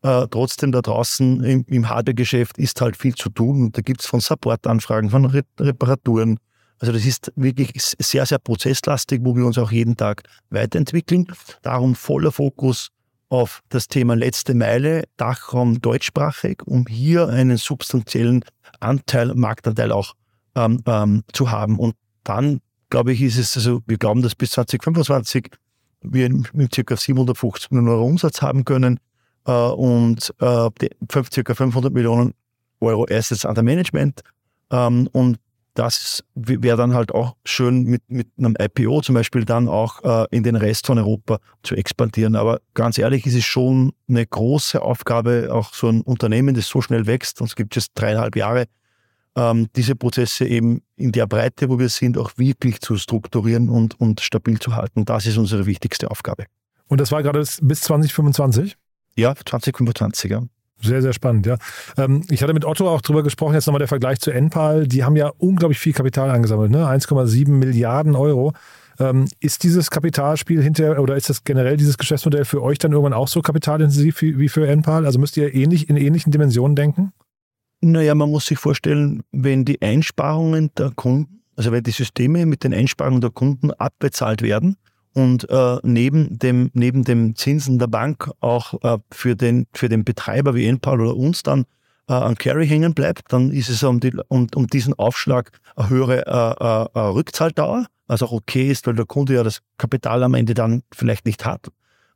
äh, 0.01 0.25
trotzdem 0.31 0.71
da 0.71 0.81
draußen 0.81 1.43
im, 1.43 1.65
im 1.67 1.89
Hardware-Geschäft 1.89 2.57
ist 2.57 2.81
halt 2.81 2.97
viel 2.97 3.13
zu 3.13 3.29
tun. 3.29 3.65
Und 3.65 3.77
da 3.77 3.81
gibt 3.81 4.01
es 4.01 4.07
von 4.07 4.19
Support-Anfragen, 4.19 5.11
von 5.11 5.25
Re 5.25 5.43
Reparaturen. 5.59 6.39
Also 6.79 6.93
das 6.93 7.05
ist 7.05 7.31
wirklich 7.35 7.71
sehr, 7.75 8.25
sehr 8.25 8.39
prozesslastig, 8.39 9.21
wo 9.23 9.35
wir 9.35 9.45
uns 9.45 9.57
auch 9.57 9.71
jeden 9.71 9.97
Tag 9.97 10.23
weiterentwickeln. 10.49 11.27
Darum 11.61 11.93
voller 11.93 12.31
Fokus 12.31 12.89
auf 13.29 13.61
das 13.69 13.87
Thema 13.87 14.15
letzte 14.15 14.55
Meile, 14.55 15.03
Dachraum 15.17 15.81
deutschsprachig, 15.81 16.63
um 16.65 16.85
hier 16.87 17.29
einen 17.29 17.57
substanziellen 17.57 18.43
Anteil, 18.79 19.33
Marktanteil 19.35 19.91
auch 19.91 20.15
ähm, 20.55 20.81
ähm, 20.85 21.23
zu 21.31 21.51
haben. 21.51 21.79
Und 21.79 21.95
dann, 22.23 22.59
glaube 22.89 23.13
ich, 23.13 23.21
ist 23.21 23.37
es, 23.37 23.55
also 23.55 23.81
wir 23.85 23.97
glauben, 23.97 24.21
dass 24.21 24.35
bis 24.35 24.51
2025 24.51 25.51
wir 26.01 26.29
mit 26.53 26.71
ca. 26.71 26.95
750 26.95 27.71
Millionen 27.71 27.89
Euro 27.89 28.05
Umsatz 28.05 28.41
haben 28.41 28.65
können 28.65 28.99
äh, 29.45 29.51
und 29.51 30.33
äh, 30.39 30.69
ca. 31.07 31.53
500 31.55 31.93
Millionen 31.93 32.33
Euro 32.79 33.05
Assets 33.09 33.45
under 33.45 33.63
Management. 33.63 34.21
Ähm, 34.71 35.07
und 35.11 35.37
das 35.73 36.23
wäre 36.35 36.77
dann 36.77 36.93
halt 36.93 37.13
auch 37.13 37.35
schön 37.45 37.83
mit, 37.83 38.01
mit 38.07 38.27
einem 38.37 38.55
IPO 38.59 39.01
zum 39.01 39.15
Beispiel 39.15 39.45
dann 39.45 39.67
auch 39.67 40.03
äh, 40.03 40.27
in 40.31 40.43
den 40.43 40.55
Rest 40.55 40.87
von 40.87 40.97
Europa 40.97 41.39
zu 41.63 41.75
expandieren. 41.75 42.35
Aber 42.35 42.59
ganz 42.73 42.97
ehrlich, 42.97 43.25
ist 43.25 43.35
es 43.35 43.45
schon 43.45 43.93
eine 44.07 44.25
große 44.25 44.81
Aufgabe, 44.81 45.49
auch 45.51 45.73
so 45.73 45.87
ein 45.87 46.01
Unternehmen, 46.01 46.55
das 46.55 46.67
so 46.67 46.81
schnell 46.81 47.05
wächst, 47.05 47.41
uns 47.41 47.55
gibt 47.55 47.77
es 47.77 47.93
dreieinhalb 47.93 48.35
Jahre, 48.35 48.65
ähm, 49.35 49.67
diese 49.75 49.95
Prozesse 49.95 50.45
eben 50.45 50.81
in 50.95 51.11
der 51.11 51.27
Breite, 51.27 51.69
wo 51.69 51.79
wir 51.79 51.89
sind, 51.89 52.17
auch 52.17 52.31
wirklich 52.37 52.81
zu 52.81 52.97
strukturieren 52.97 53.69
und, 53.69 53.99
und 53.99 54.21
stabil 54.21 54.59
zu 54.59 54.75
halten. 54.75 55.05
Das 55.05 55.25
ist 55.25 55.37
unsere 55.37 55.65
wichtigste 55.65 56.11
Aufgabe. 56.11 56.45
Und 56.87 56.99
das 56.99 57.11
war 57.11 57.23
gerade 57.23 57.39
bis 57.39 57.81
2025? 57.81 58.75
Ja, 59.15 59.35
2025, 59.35 60.31
ja. 60.31 60.41
Sehr, 60.81 61.01
sehr 61.01 61.13
spannend, 61.13 61.45
ja. 61.45 61.57
Ähm, 61.97 62.23
ich 62.29 62.41
hatte 62.41 62.53
mit 62.53 62.63
Otto 62.63 62.87
auch 62.87 63.01
drüber 63.01 63.23
gesprochen, 63.23 63.53
jetzt 63.53 63.67
nochmal 63.67 63.79
der 63.79 63.87
Vergleich 63.87 64.19
zu 64.19 64.31
Enpal. 64.31 64.87
Die 64.87 65.03
haben 65.03 65.15
ja 65.15 65.31
unglaublich 65.37 65.79
viel 65.79 65.93
Kapital 65.93 66.29
angesammelt, 66.31 66.71
ne? 66.71 66.87
1,7 66.87 67.49
Milliarden 67.49 68.15
Euro. 68.15 68.53
Ähm, 68.99 69.27
ist 69.39 69.63
dieses 69.63 69.91
Kapitalspiel 69.91 70.61
hinterher 70.61 71.01
oder 71.01 71.15
ist 71.15 71.29
das 71.29 71.43
generell 71.43 71.77
dieses 71.77 71.97
Geschäftsmodell 71.97 72.45
für 72.45 72.61
euch 72.61 72.79
dann 72.79 72.91
irgendwann 72.91 73.13
auch 73.13 73.29
so 73.29 73.41
kapitalintensiv 73.41 74.21
wie, 74.21 74.49
für 74.49 74.67
Enpal? 74.67 75.05
Also 75.05 75.19
müsst 75.19 75.37
ihr 75.37 75.53
ähnlich 75.53 75.89
in 75.89 75.95
ähnlichen 75.95 76.31
Dimensionen 76.31 76.75
denken? 76.75 77.11
Naja, 77.81 78.13
man 78.13 78.29
muss 78.29 78.45
sich 78.45 78.59
vorstellen, 78.59 79.23
wenn 79.31 79.63
die 79.63 79.81
Einsparungen 79.81 80.71
der 80.77 80.91
Kunden, 80.91 81.41
also 81.55 81.71
wenn 81.71 81.83
die 81.83 81.91
Systeme 81.91 82.45
mit 82.45 82.65
den 82.65 82.73
Einsparungen 82.73 83.21
der 83.21 83.29
Kunden 83.29 83.71
abbezahlt 83.71 84.41
werden, 84.41 84.75
und 85.19 85.49
äh, 85.49 85.77
neben, 85.83 86.39
dem, 86.39 86.71
neben 86.73 87.03
dem 87.03 87.35
Zinsen 87.35 87.77
der 87.77 87.87
Bank 87.87 88.31
auch 88.39 88.81
äh, 88.83 88.97
für, 89.11 89.35
den, 89.35 89.67
für 89.73 89.89
den 89.89 90.03
Betreiber 90.03 90.55
wie 90.55 90.65
Enpal 90.65 91.01
oder 91.01 91.15
uns 91.15 91.43
dann 91.43 91.65
äh, 92.07 92.13
an 92.13 92.35
Carry 92.35 92.67
hängen 92.67 92.93
bleibt, 92.93 93.31
dann 93.33 93.51
ist 93.51 93.69
es 93.69 93.83
um, 93.83 93.99
die, 93.99 94.13
um, 94.29 94.47
um 94.55 94.67
diesen 94.67 94.93
Aufschlag 94.95 95.51
eine 95.75 95.89
höhere 95.89 96.25
äh, 96.25 96.99
äh, 96.99 97.01
Rückzahldauer, 97.01 97.85
was 98.07 98.23
auch 98.23 98.31
okay 98.31 98.71
ist, 98.71 98.87
weil 98.87 98.95
der 98.95 99.05
Kunde 99.05 99.33
ja 99.33 99.43
das 99.43 99.59
Kapital 99.77 100.23
am 100.23 100.33
Ende 100.33 100.53
dann 100.53 100.83
vielleicht 100.93 101.25
nicht 101.25 101.45
hat. 101.45 101.67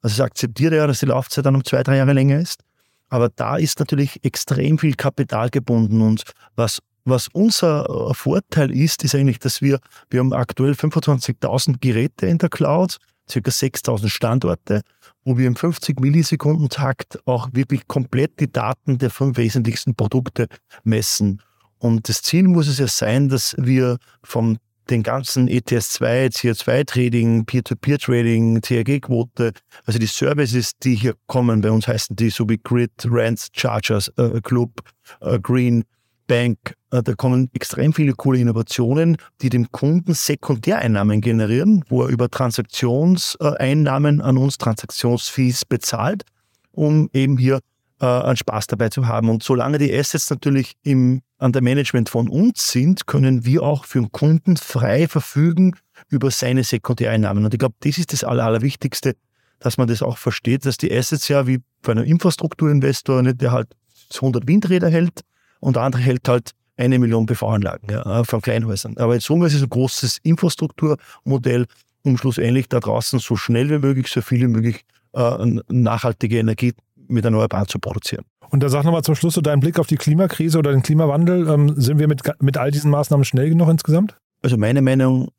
Also 0.01 0.15
es 0.15 0.19
akzeptiert 0.21 0.73
ja, 0.73 0.87
dass 0.87 0.99
die 0.99 1.05
Laufzeit 1.05 1.45
dann 1.45 1.55
um 1.55 1.63
zwei, 1.63 1.83
drei 1.83 1.97
Jahre 1.97 2.13
länger 2.13 2.39
ist. 2.39 2.61
Aber 3.09 3.29
da 3.29 3.57
ist 3.57 3.79
natürlich 3.79 4.23
extrem 4.25 4.79
viel 4.79 4.95
Kapital 4.95 5.49
gebunden 5.49 6.01
und 6.01 6.23
was 6.55 6.79
was 7.05 7.27
unser 7.33 7.85
äh, 7.89 8.13
Vorteil 8.13 8.71
ist, 8.71 9.03
ist 9.03 9.15
eigentlich, 9.15 9.39
dass 9.39 9.61
wir, 9.61 9.79
wir 10.09 10.19
haben 10.19 10.33
aktuell 10.33 10.73
25.000 10.73 11.77
Geräte 11.79 12.27
in 12.27 12.37
der 12.37 12.49
Cloud, 12.49 12.97
circa 13.29 13.51
6.000 13.51 14.09
Standorte, 14.09 14.81
wo 15.23 15.37
wir 15.37 15.47
im 15.47 15.55
50 15.55 15.99
Millisekunden 15.99 16.69
Takt 16.69 17.19
auch 17.25 17.49
wirklich 17.53 17.87
komplett 17.87 18.39
die 18.39 18.51
Daten 18.51 18.97
der 18.97 19.09
fünf 19.09 19.37
wesentlichsten 19.37 19.95
Produkte 19.95 20.47
messen. 20.83 21.41
Und 21.79 22.07
das 22.09 22.21
Ziel 22.21 22.43
muss 22.43 22.67
es 22.67 22.79
ja 22.79 22.87
sein, 22.87 23.29
dass 23.29 23.55
wir 23.57 23.97
vom 24.23 24.57
den 24.89 25.03
ganzen 25.03 25.47
ETS2, 25.47 26.33
CO2-Trading, 26.33 27.45
Peer-to-Peer-Trading, 27.45 28.61
TRG-Quote, 28.61 29.53
also 29.85 29.99
die 29.99 30.07
Services, 30.07 30.73
die 30.77 30.95
hier 30.95 31.15
kommen, 31.27 31.61
bei 31.61 31.71
uns 31.71 31.87
heißen 31.87 32.15
die 32.15 32.29
so 32.29 32.47
wie 32.49 32.57
Grid, 32.57 32.91
Rents, 33.05 33.47
Chargers, 33.53 34.09
äh, 34.17 34.41
Club, 34.41 34.81
äh, 35.21 35.39
Green, 35.39 35.85
Bank, 36.27 36.75
äh, 36.91 37.03
da 37.03 37.13
kommen 37.13 37.49
extrem 37.53 37.93
viele 37.93 38.13
coole 38.13 38.39
Innovationen, 38.39 39.17
die 39.41 39.49
dem 39.49 39.71
Kunden 39.71 40.13
Sekundäreinnahmen 40.13 41.21
generieren, 41.21 41.83
wo 41.89 42.03
er 42.03 42.09
über 42.09 42.29
Transaktionseinnahmen 42.29 44.21
an 44.21 44.37
uns 44.37 44.57
Transaktionsfees 44.57 45.65
bezahlt, 45.65 46.23
um 46.71 47.09
eben 47.13 47.37
hier 47.37 47.59
äh, 47.99 48.05
einen 48.05 48.37
Spaß 48.37 48.67
dabei 48.67 48.89
zu 48.89 49.07
haben. 49.07 49.29
Und 49.29 49.43
solange 49.43 49.77
die 49.77 49.93
Assets 49.93 50.29
natürlich 50.29 50.73
im, 50.83 51.21
an 51.37 51.51
der 51.51 51.61
Management 51.61 52.09
von 52.09 52.29
uns 52.29 52.67
sind, 52.67 53.07
können 53.07 53.45
wir 53.45 53.63
auch 53.63 53.85
für 53.85 53.99
den 53.99 54.11
Kunden 54.11 54.57
frei 54.57 55.07
verfügen 55.07 55.75
über 56.09 56.31
seine 56.31 56.63
Sekundäreinnahmen. 56.63 57.45
Und 57.45 57.53
ich 57.53 57.59
glaube, 57.59 57.75
das 57.79 57.97
ist 57.97 58.13
das 58.13 58.23
Aller, 58.23 58.45
Allerwichtigste, 58.45 59.15
dass 59.59 59.77
man 59.77 59.87
das 59.87 60.01
auch 60.01 60.17
versteht, 60.17 60.65
dass 60.65 60.77
die 60.77 60.91
Assets 60.95 61.27
ja 61.27 61.47
wie 61.47 61.61
bei 61.81 61.93
einem 61.93 62.03
Infrastrukturinvestor 62.03 63.21
nicht, 63.21 63.41
der 63.41 63.51
halt 63.51 63.69
100 64.13 64.47
Windräder 64.47 64.89
hält, 64.89 65.21
und 65.63 65.75
der 65.75 65.83
andere 65.83 66.01
hält 66.01 66.27
halt 66.27 66.51
eine 66.77 66.99
Million 66.99 67.25
PV-Anlagen 67.25 67.87
ja, 67.89 68.23
von 68.23 68.41
Kleinhäusern. 68.41 68.97
Aber 68.97 69.13
jetzt 69.13 69.25
Summe 69.25 69.47
ist 69.47 69.53
es 69.53 69.61
ein 69.61 69.69
großes 69.69 70.19
Infrastrukturmodell, 70.23 71.65
um 72.03 72.17
schlussendlich 72.17 72.67
da 72.67 72.79
draußen 72.79 73.19
so 73.19 73.35
schnell 73.35 73.69
wie 73.69 73.79
möglich, 73.79 74.07
so 74.07 74.21
viel 74.21 74.41
wie 74.41 74.47
möglich 74.47 74.85
äh, 75.13 75.61
nachhaltige 75.69 76.39
Energie 76.39 76.73
mit 77.07 77.23
Erneuerbaren 77.25 77.67
zu 77.67 77.79
produzieren. 77.79 78.25
Und 78.49 78.61
da 78.61 78.69
sag 78.69 78.83
nochmal 78.83 79.03
zum 79.03 79.15
Schluss 79.15 79.35
so 79.35 79.41
deinen 79.41 79.61
Blick 79.61 79.79
auf 79.79 79.87
die 79.87 79.95
Klimakrise 79.95 80.59
oder 80.59 80.71
den 80.71 80.83
Klimawandel. 80.83 81.47
Ähm, 81.47 81.79
sind 81.79 81.99
wir 81.99 82.07
mit, 82.07 82.21
mit 82.41 82.57
all 82.57 82.71
diesen 82.71 82.91
Maßnahmen 82.91 83.23
schnell 83.23 83.49
genug 83.49 83.69
insgesamt? 83.69 84.17
Also 84.41 84.57
meine 84.57 84.81
Meinung, 84.81 85.29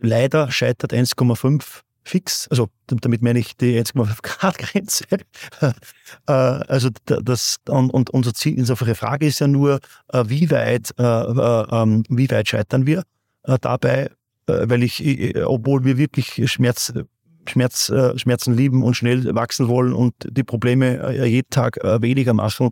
leider 0.00 0.50
scheitert 0.50 0.92
1,5 0.92 1.80
fix, 2.04 2.48
also 2.48 2.68
damit 2.86 3.22
meine 3.22 3.38
ich 3.38 3.56
die 3.56 3.80
1,5 3.80 4.22
Grad 4.22 4.58
Grenze. 4.58 5.04
Äh, 6.26 6.32
also 6.32 6.90
das 7.04 7.56
und, 7.68 7.90
und 7.90 8.10
unser 8.10 8.34
Ziel, 8.34 8.58
unsere 8.58 8.94
Frage 8.94 9.26
ist 9.26 9.40
ja 9.40 9.48
nur, 9.48 9.80
äh, 10.12 10.24
wie 10.26 10.50
weit, 10.50 10.90
äh, 10.98 11.02
ähm, 11.02 12.04
wie 12.08 12.30
weit 12.30 12.48
scheitern 12.48 12.86
wir 12.86 13.02
dabei, 13.60 14.10
weil 14.46 14.82
ich, 14.84 15.02
obwohl 15.44 15.84
wir 15.84 15.96
wirklich 15.98 16.48
Schmerz, 16.50 16.92
Schmerz, 17.48 17.92
Schmerzen 18.16 18.54
lieben 18.54 18.84
und 18.84 18.94
schnell 18.94 19.34
wachsen 19.34 19.66
wollen 19.66 19.94
und 19.94 20.14
die 20.30 20.44
Probleme 20.44 21.26
jeden 21.26 21.50
Tag 21.50 21.76
weniger 21.82 22.34
machen, 22.34 22.70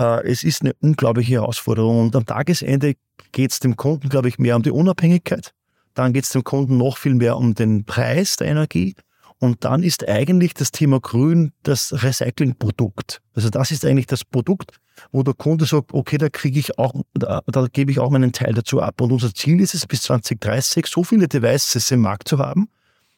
Äh, 0.00 0.26
es 0.26 0.44
ist 0.44 0.62
eine 0.62 0.72
unglaubliche 0.80 1.34
Herausforderung 1.34 2.00
und 2.00 2.16
am 2.16 2.24
Tagesende 2.24 2.94
geht 3.32 3.52
es 3.52 3.60
dem 3.60 3.76
Kunden, 3.76 4.08
glaube 4.08 4.28
ich, 4.28 4.38
mehr 4.38 4.56
um 4.56 4.62
die 4.62 4.70
Unabhängigkeit. 4.70 5.52
Dann 6.00 6.14
geht 6.14 6.24
es 6.24 6.30
dem 6.30 6.44
Kunden 6.44 6.78
noch 6.78 6.96
viel 6.96 7.14
mehr 7.14 7.36
um 7.36 7.54
den 7.54 7.84
Preis 7.84 8.36
der 8.36 8.46
Energie. 8.46 8.94
Und 9.38 9.66
dann 9.66 9.82
ist 9.82 10.08
eigentlich 10.08 10.54
das 10.54 10.72
Thema 10.72 10.98
Grün 10.98 11.52
das 11.62 12.02
Recyclingprodukt. 12.02 13.20
Also 13.34 13.50
das 13.50 13.70
ist 13.70 13.84
eigentlich 13.84 14.06
das 14.06 14.24
Produkt, 14.24 14.80
wo 15.12 15.22
der 15.22 15.34
Kunde 15.34 15.66
sagt, 15.66 15.92
okay, 15.92 16.16
da 16.16 16.30
kriege 16.30 16.58
ich 16.58 16.78
auch, 16.78 16.94
da, 17.12 17.42
da 17.46 17.66
gebe 17.70 17.92
ich 17.92 17.98
auch 17.98 18.08
meinen 18.08 18.32
Teil 18.32 18.54
dazu 18.54 18.80
ab. 18.80 18.98
Und 19.02 19.12
unser 19.12 19.34
Ziel 19.34 19.60
ist 19.60 19.74
es, 19.74 19.86
bis 19.86 20.00
2030 20.04 20.86
so 20.86 21.04
viele 21.04 21.28
Devices 21.28 21.90
im 21.90 22.00
Markt 22.00 22.28
zu 22.28 22.38
haben, 22.38 22.70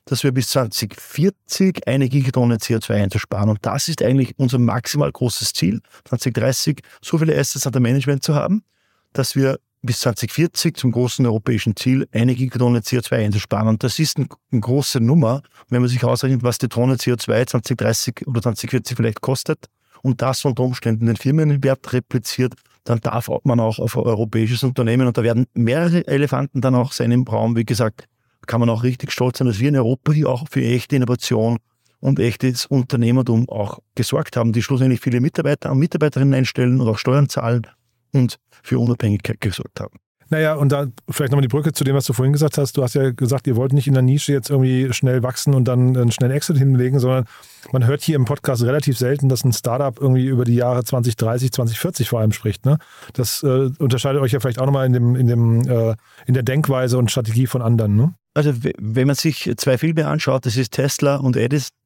dass 0.07 0.25
wir 0.25 0.33
bis 0.33 0.49
2040 0.49 1.87
eine 1.87 2.09
Gigatonne 2.09 2.57
CO2 2.57 2.95
einzusparen. 2.95 3.49
Und 3.49 3.61
das 3.63 3.87
ist 3.87 4.03
eigentlich 4.03 4.35
unser 4.39 4.59
maximal 4.59 5.13
großes 5.13 5.53
Ziel, 5.53 5.83
2030 6.07 6.83
so 7.01 7.17
viele 7.17 7.39
Assets 7.39 7.65
an 7.65 7.75
der 7.75 7.81
Management 7.81 8.25
zu 8.25 8.35
haben, 8.35 8.65
dass 9.13 9.37
wir 9.37 9.61
bis 9.83 10.01
2040 10.01 10.77
zum 10.77 10.93
großen 10.93 11.27
europäischen 11.27 11.77
Ziel 11.77 12.09
eine 12.13 12.35
Gigatonne 12.35 12.81
CO2 12.81 13.25
einzusparen. 13.25 13.69
Und 13.69 13.83
das 13.83 13.99
ist 13.99 14.19
ein, 14.19 14.29
eine 14.51 14.61
große 14.61 15.01
Nummer, 15.01 15.43
wenn 15.69 15.83
man 15.83 15.89
sich 15.89 16.05
ausrechnet, 16.05 16.43
was 16.43 16.59
die 16.59 16.69
Tonne 16.69 16.95
CO2 16.95 17.47
2030 17.47 18.27
oder 18.27 18.43
2040 18.43 18.97
vielleicht 18.97 19.21
kostet 19.21 19.67
und 20.03 20.23
das 20.23 20.45
unter 20.45 20.63
Umständen 20.63 21.07
den 21.07 21.17
Firmenwert 21.17 21.93
repliziert, 21.93 22.55
dann 22.85 23.01
darf 23.01 23.29
man 23.45 23.61
auch 23.61 23.79
auf 23.79 23.97
ein 23.97 24.05
europäisches 24.05 24.63
Unternehmen, 24.63 25.07
und 25.07 25.17
da 25.17 25.23
werden 25.23 25.47
mehrere 25.55 26.07
Elefanten 26.07 26.61
dann 26.61 26.75
auch 26.75 26.93
sein 26.93 27.13
im 27.13 27.23
Raum, 27.23 27.57
wie 27.57 27.65
gesagt, 27.65 28.09
kann 28.47 28.59
man 28.59 28.71
auch 28.71 28.83
richtig 28.83 29.13
stolz 29.13 29.39
sein, 29.39 29.47
dass 29.47 29.61
wir 29.61 29.69
in 29.69 29.77
Europa 29.77 30.13
hier 30.13 30.29
auch 30.29 30.47
für 30.51 30.65
echte 30.65 30.97
Innovation 30.97 31.59
und 32.01 32.19
echtes 32.19 32.67
Unternehmertum 32.67 33.49
auch 33.49 33.79
gesorgt 33.95 34.37
haben, 34.37 34.53
die 34.53 34.63
schlussendlich 34.63 35.01
viele 35.01 35.21
Mitarbeiter 35.21 35.71
und 35.71 35.79
Mitarbeiterinnen 35.79 36.35
einstellen 36.35 36.81
und 36.81 36.89
auch 36.89 36.99
Steuern 36.99 37.29
zahlen 37.29 37.69
und 38.13 38.39
für 38.63 38.79
Unabhängigkeit 38.79 39.41
gesorgt 39.41 39.81
haben. 39.81 39.99
Naja, 40.33 40.55
und 40.55 40.73
da 40.73 40.87
vielleicht 41.11 41.31
nochmal 41.31 41.43
die 41.43 41.49
Brücke 41.49 41.75
zu 41.75 41.85
dem, 41.85 41.95
was 41.95 42.07
du 42.07 42.15
vorhin 42.15 42.33
gesagt 42.33 42.57
hast. 42.57 42.79
Du 42.79 42.83
hast 42.83 42.95
ja 42.95 43.11
gesagt, 43.11 43.47
ihr 43.47 43.55
wollt 43.55 43.75
nicht 43.75 43.87
in 43.87 43.93
der 43.93 44.03
Nische 44.03 44.33
jetzt 44.33 44.49
irgendwie 44.49 44.91
schnell 44.95 45.23
wachsen 45.23 45.53
und 45.53 45.67
dann 45.67 45.95
einen 45.95 46.11
schnellen 46.11 46.33
Exit 46.33 46.57
hinlegen, 46.57 46.99
sondern 47.01 47.27
man 47.71 47.87
hört 47.87 48.01
hier 48.01 48.17
im 48.17 48.25
Podcast 48.25 48.63
relativ 48.63 48.97
selten, 48.97 49.29
dass 49.29 49.45
ein 49.45 49.53
Startup 49.53 49.95
irgendwie 50.01 50.25
über 50.25 50.47
die 50.47 50.55
Jahre 50.55 50.85
2030, 50.85 51.53
2040 51.53 52.09
vor 52.09 52.21
allem 52.21 52.33
spricht. 52.33 52.65
Ne? 52.65 52.79
Das 53.13 53.43
äh, 53.43 53.69
unterscheidet 53.79 54.23
euch 54.23 54.33
ja 54.33 54.41
vielleicht 54.41 54.59
auch 54.59 54.65
nochmal 54.65 54.87
in, 54.87 54.95
dem, 54.95 55.17
in, 55.17 55.27
dem, 55.27 55.69
äh, 55.69 55.97
in 56.25 56.33
der 56.33 56.43
Denkweise 56.43 56.97
und 56.97 57.11
Strategie 57.11 57.47
von 57.47 57.61
anderen. 57.61 57.97
Ne? 57.97 58.15
Also 58.33 58.55
wenn 58.79 59.07
man 59.07 59.17
sich 59.17 59.53
zwei 59.59 59.77
Filme 59.77 60.07
anschaut, 60.07 60.47
das 60.47 60.57
ist 60.57 60.73
Tesla 60.73 61.17
und 61.17 61.37
Edison. 61.37 61.77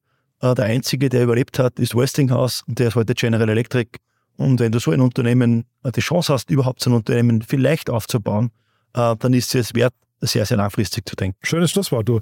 Äh, 0.41 0.55
der 0.55 0.65
einzige, 0.65 1.09
der 1.09 1.23
überlebt 1.23 1.59
hat, 1.59 1.79
ist 1.79 1.95
Westinghouse 1.95 2.63
und 2.65 2.79
der 2.79 2.87
ist 2.87 2.95
heute 2.95 3.13
General 3.13 3.49
Electric. 3.49 3.89
Und 4.37 4.59
wenn 4.59 4.71
du 4.71 4.79
so 4.79 4.91
ein 4.91 5.01
Unternehmen 5.01 5.65
äh, 5.83 5.91
die 5.91 6.01
Chance 6.01 6.33
hast, 6.33 6.49
überhaupt 6.49 6.81
so 6.81 6.89
ein 6.89 6.93
Unternehmen 6.93 7.41
vielleicht 7.41 7.89
aufzubauen, 7.89 8.51
äh, 8.93 9.15
dann 9.17 9.33
ist 9.33 9.53
es 9.55 9.73
wert, 9.73 9.93
sehr, 10.21 10.45
sehr 10.45 10.57
langfristig 10.57 11.07
zu 11.07 11.15
denken. 11.15 11.37
Schönes 11.43 11.71
Schlusswort. 11.71 12.07
Du 12.09 12.21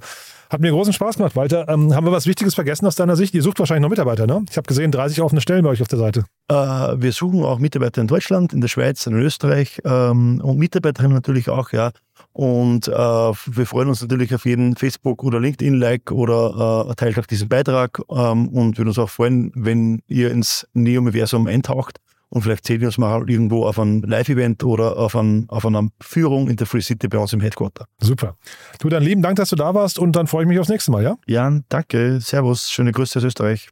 hat 0.50 0.60
mir 0.60 0.72
großen 0.72 0.94
Spaß 0.94 1.18
gemacht, 1.18 1.36
Walter. 1.36 1.68
Ähm, 1.70 1.96
haben 1.96 2.06
wir 2.06 2.12
was 2.12 2.28
Wichtiges 2.28 2.54
vergessen 2.54 2.86
aus 2.86 2.96
deiner 2.96 3.16
Sicht? 3.16 3.34
Ihr 3.34 3.42
sucht 3.42 3.60
wahrscheinlich 3.60 3.84
noch 3.84 3.90
Mitarbeiter, 3.90 4.28
ne? 4.28 4.44
Ich 4.50 4.58
habe 4.58 4.68
gesehen, 4.68 4.92
30 4.92 5.22
offene 5.22 5.42
Stellen 5.42 5.64
bei 5.64 5.70
euch 5.70 5.82
auf 5.82 5.88
der 5.88 6.00
Seite. 6.00 6.26
Äh, 6.50 6.54
wir 6.54 7.12
suchen 7.12 7.44
auch 7.44 7.60
Mitarbeiter 7.60 8.02
in 8.02 8.08
Deutschland, 8.08 8.54
in 8.54 8.62
der 8.62 8.68
Schweiz, 8.68 9.06
in 9.08 9.14
Österreich 9.14 9.82
ähm, 9.86 10.42
und 10.44 10.58
Mitarbeiterinnen 10.58 11.16
natürlich 11.16 11.50
auch, 11.50 11.72
ja. 11.72 11.92
Und 12.34 12.88
äh, 12.90 12.92
wir 12.92 13.66
freuen 13.66 13.88
uns 13.88 14.02
natürlich 14.02 14.36
auf 14.36 14.46
jeden 14.46 14.76
Facebook- 14.76 15.24
oder 15.24 15.40
LinkedIn-Like 15.40 16.12
oder 16.12 16.88
äh, 16.90 16.96
teilt 16.96 17.18
auch 17.18 17.26
diesen 17.26 17.48
Beitrag 17.48 18.02
ähm, 18.10 18.50
und 18.50 18.78
würden 18.78 18.90
uns 18.90 19.00
auch 19.00 19.10
freuen, 19.10 19.52
wenn 19.56 20.02
ihr 20.08 20.32
ins 20.32 20.68
Neo-Universum 20.74 21.48
eintaucht 21.48 22.00
und 22.36 22.42
vielleicht 22.42 22.68
sehen 22.68 22.82
wir 22.82 22.90
uns 22.90 22.98
mal 22.98 23.30
irgendwo 23.30 23.66
auf 23.66 23.80
einem 23.80 24.02
Live-Event 24.02 24.62
oder 24.66 24.98
auf, 24.98 25.16
ein, 25.16 25.46
auf 25.48 25.66
einer 25.66 25.88
Führung 26.02 26.50
in 26.50 26.58
der 26.58 26.68
Free 26.68 26.82
City 26.82 27.08
bei 27.08 27.18
uns 27.18 27.32
im 27.32 27.40
Headquarter. 27.40 27.86
Super. 28.02 28.36
Du, 28.80 28.90
dann 28.90 29.04
lieben 29.04 29.22
Dank, 29.22 29.38
dass 29.38 29.52
du 29.52 29.56
da 29.56 29.74
warst 29.74 29.98
und 29.98 30.18
dann 30.18 30.28
freue 30.28 30.44
ich 30.44 30.50
mich 30.50 30.60
aufs 30.60 30.68
nächste 30.68 30.92
Mal, 30.92 31.02
ja? 31.02 31.16
Jan, 31.28 31.64
danke. 31.70 32.20
Servus. 32.20 32.70
Schöne 32.70 32.92
Grüße 32.92 33.20
aus 33.20 33.24
Österreich. 33.24 33.70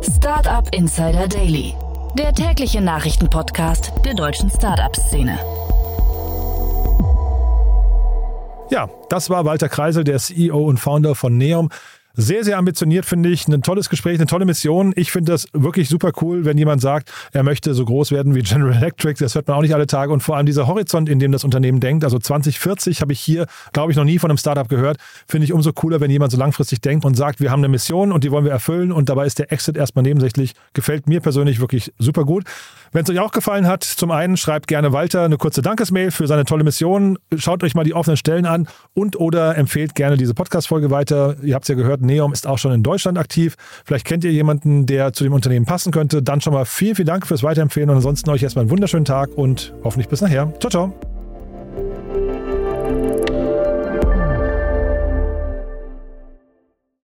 Startup 0.00 0.72
Insider 0.72 1.26
Daily, 1.26 1.74
der 2.16 2.32
tägliche 2.34 2.80
Nachrichtenpodcast 2.80 3.92
der 4.04 4.14
deutschen 4.14 4.48
Startup-Szene. 4.48 5.40
Ja, 8.70 8.88
das 9.08 9.28
war 9.28 9.44
Walter 9.44 9.68
Kreisel, 9.68 10.04
der 10.04 10.20
CEO 10.20 10.68
und 10.68 10.78
Founder 10.78 11.16
von 11.16 11.36
Neom. 11.36 11.68
Sehr, 12.14 12.42
sehr 12.44 12.58
ambitioniert, 12.58 13.06
finde 13.06 13.28
ich. 13.28 13.46
Ein 13.46 13.62
tolles 13.62 13.88
Gespräch, 13.88 14.18
eine 14.18 14.26
tolle 14.26 14.44
Mission. 14.44 14.92
Ich 14.96 15.12
finde 15.12 15.30
das 15.32 15.46
wirklich 15.52 15.88
super 15.88 16.10
cool, 16.20 16.44
wenn 16.44 16.58
jemand 16.58 16.80
sagt, 16.82 17.12
er 17.32 17.44
möchte 17.44 17.72
so 17.72 17.84
groß 17.84 18.10
werden 18.10 18.34
wie 18.34 18.42
General 18.42 18.74
Electric. 18.74 19.22
Das 19.22 19.36
hört 19.36 19.46
man 19.46 19.56
auch 19.56 19.62
nicht 19.62 19.74
alle 19.74 19.86
Tage. 19.86 20.12
Und 20.12 20.20
vor 20.20 20.36
allem 20.36 20.46
dieser 20.46 20.66
Horizont, 20.66 21.08
in 21.08 21.20
dem 21.20 21.30
das 21.30 21.44
Unternehmen 21.44 21.78
denkt, 21.78 22.02
also 22.02 22.18
2040 22.18 23.00
habe 23.00 23.12
ich 23.12 23.20
hier, 23.20 23.46
glaube 23.72 23.92
ich, 23.92 23.96
noch 23.96 24.04
nie 24.04 24.18
von 24.18 24.30
einem 24.30 24.38
Startup 24.38 24.68
gehört. 24.68 24.96
Finde 25.28 25.44
ich 25.44 25.52
umso 25.52 25.72
cooler, 25.72 26.00
wenn 26.00 26.10
jemand 26.10 26.32
so 26.32 26.38
langfristig 26.38 26.80
denkt 26.80 27.04
und 27.04 27.14
sagt, 27.16 27.40
wir 27.40 27.50
haben 27.52 27.60
eine 27.60 27.68
Mission 27.68 28.10
und 28.10 28.24
die 28.24 28.32
wollen 28.32 28.44
wir 28.44 28.52
erfüllen. 28.52 28.90
Und 28.90 29.08
dabei 29.08 29.26
ist 29.26 29.38
der 29.38 29.52
Exit 29.52 29.76
erstmal 29.76 30.02
nebensächlich. 30.02 30.54
Gefällt 30.72 31.08
mir 31.08 31.20
persönlich 31.20 31.60
wirklich 31.60 31.92
super 31.98 32.24
gut. 32.24 32.44
Wenn 32.92 33.04
es 33.04 33.10
euch 33.10 33.20
auch 33.20 33.30
gefallen 33.30 33.68
hat, 33.68 33.84
zum 33.84 34.10
einen 34.10 34.36
schreibt 34.36 34.66
gerne 34.66 34.92
Walter 34.92 35.24
eine 35.24 35.36
kurze 35.36 35.62
Dankesmail 35.62 36.10
für 36.10 36.26
seine 36.26 36.44
tolle 36.44 36.64
Mission. 36.64 37.18
Schaut 37.36 37.62
euch 37.62 37.76
mal 37.76 37.84
die 37.84 37.94
offenen 37.94 38.16
Stellen 38.16 38.46
an 38.46 38.66
und 38.94 39.14
oder 39.14 39.56
empfehlt 39.56 39.94
gerne 39.94 40.16
diese 40.16 40.34
Podcast-Folge 40.34 40.90
weiter. 40.90 41.36
Ihr 41.42 41.54
habt 41.54 41.64
es 41.64 41.68
ja 41.68 41.76
gehört, 42.00 42.18
Neom 42.18 42.32
ist 42.32 42.46
auch 42.46 42.58
schon 42.58 42.72
in 42.72 42.82
Deutschland 42.82 43.18
aktiv. 43.18 43.56
Vielleicht 43.84 44.06
kennt 44.06 44.24
ihr 44.24 44.32
jemanden, 44.32 44.86
der 44.86 45.12
zu 45.12 45.24
dem 45.24 45.32
Unternehmen 45.32 45.66
passen 45.66 45.92
könnte. 45.92 46.22
Dann 46.22 46.40
schon 46.40 46.52
mal 46.52 46.64
vielen, 46.64 46.94
vielen 46.94 47.06
Dank 47.06 47.26
fürs 47.26 47.42
Weiterempfehlen 47.42 47.90
und 47.90 47.96
ansonsten 47.96 48.30
euch 48.30 48.42
erstmal 48.42 48.62
einen 48.62 48.70
wunderschönen 48.70 49.04
Tag 49.04 49.30
und 49.36 49.74
hoffentlich 49.84 50.08
bis 50.08 50.20
nachher. 50.20 50.52
Ciao, 50.58 50.70
ciao. 50.70 51.19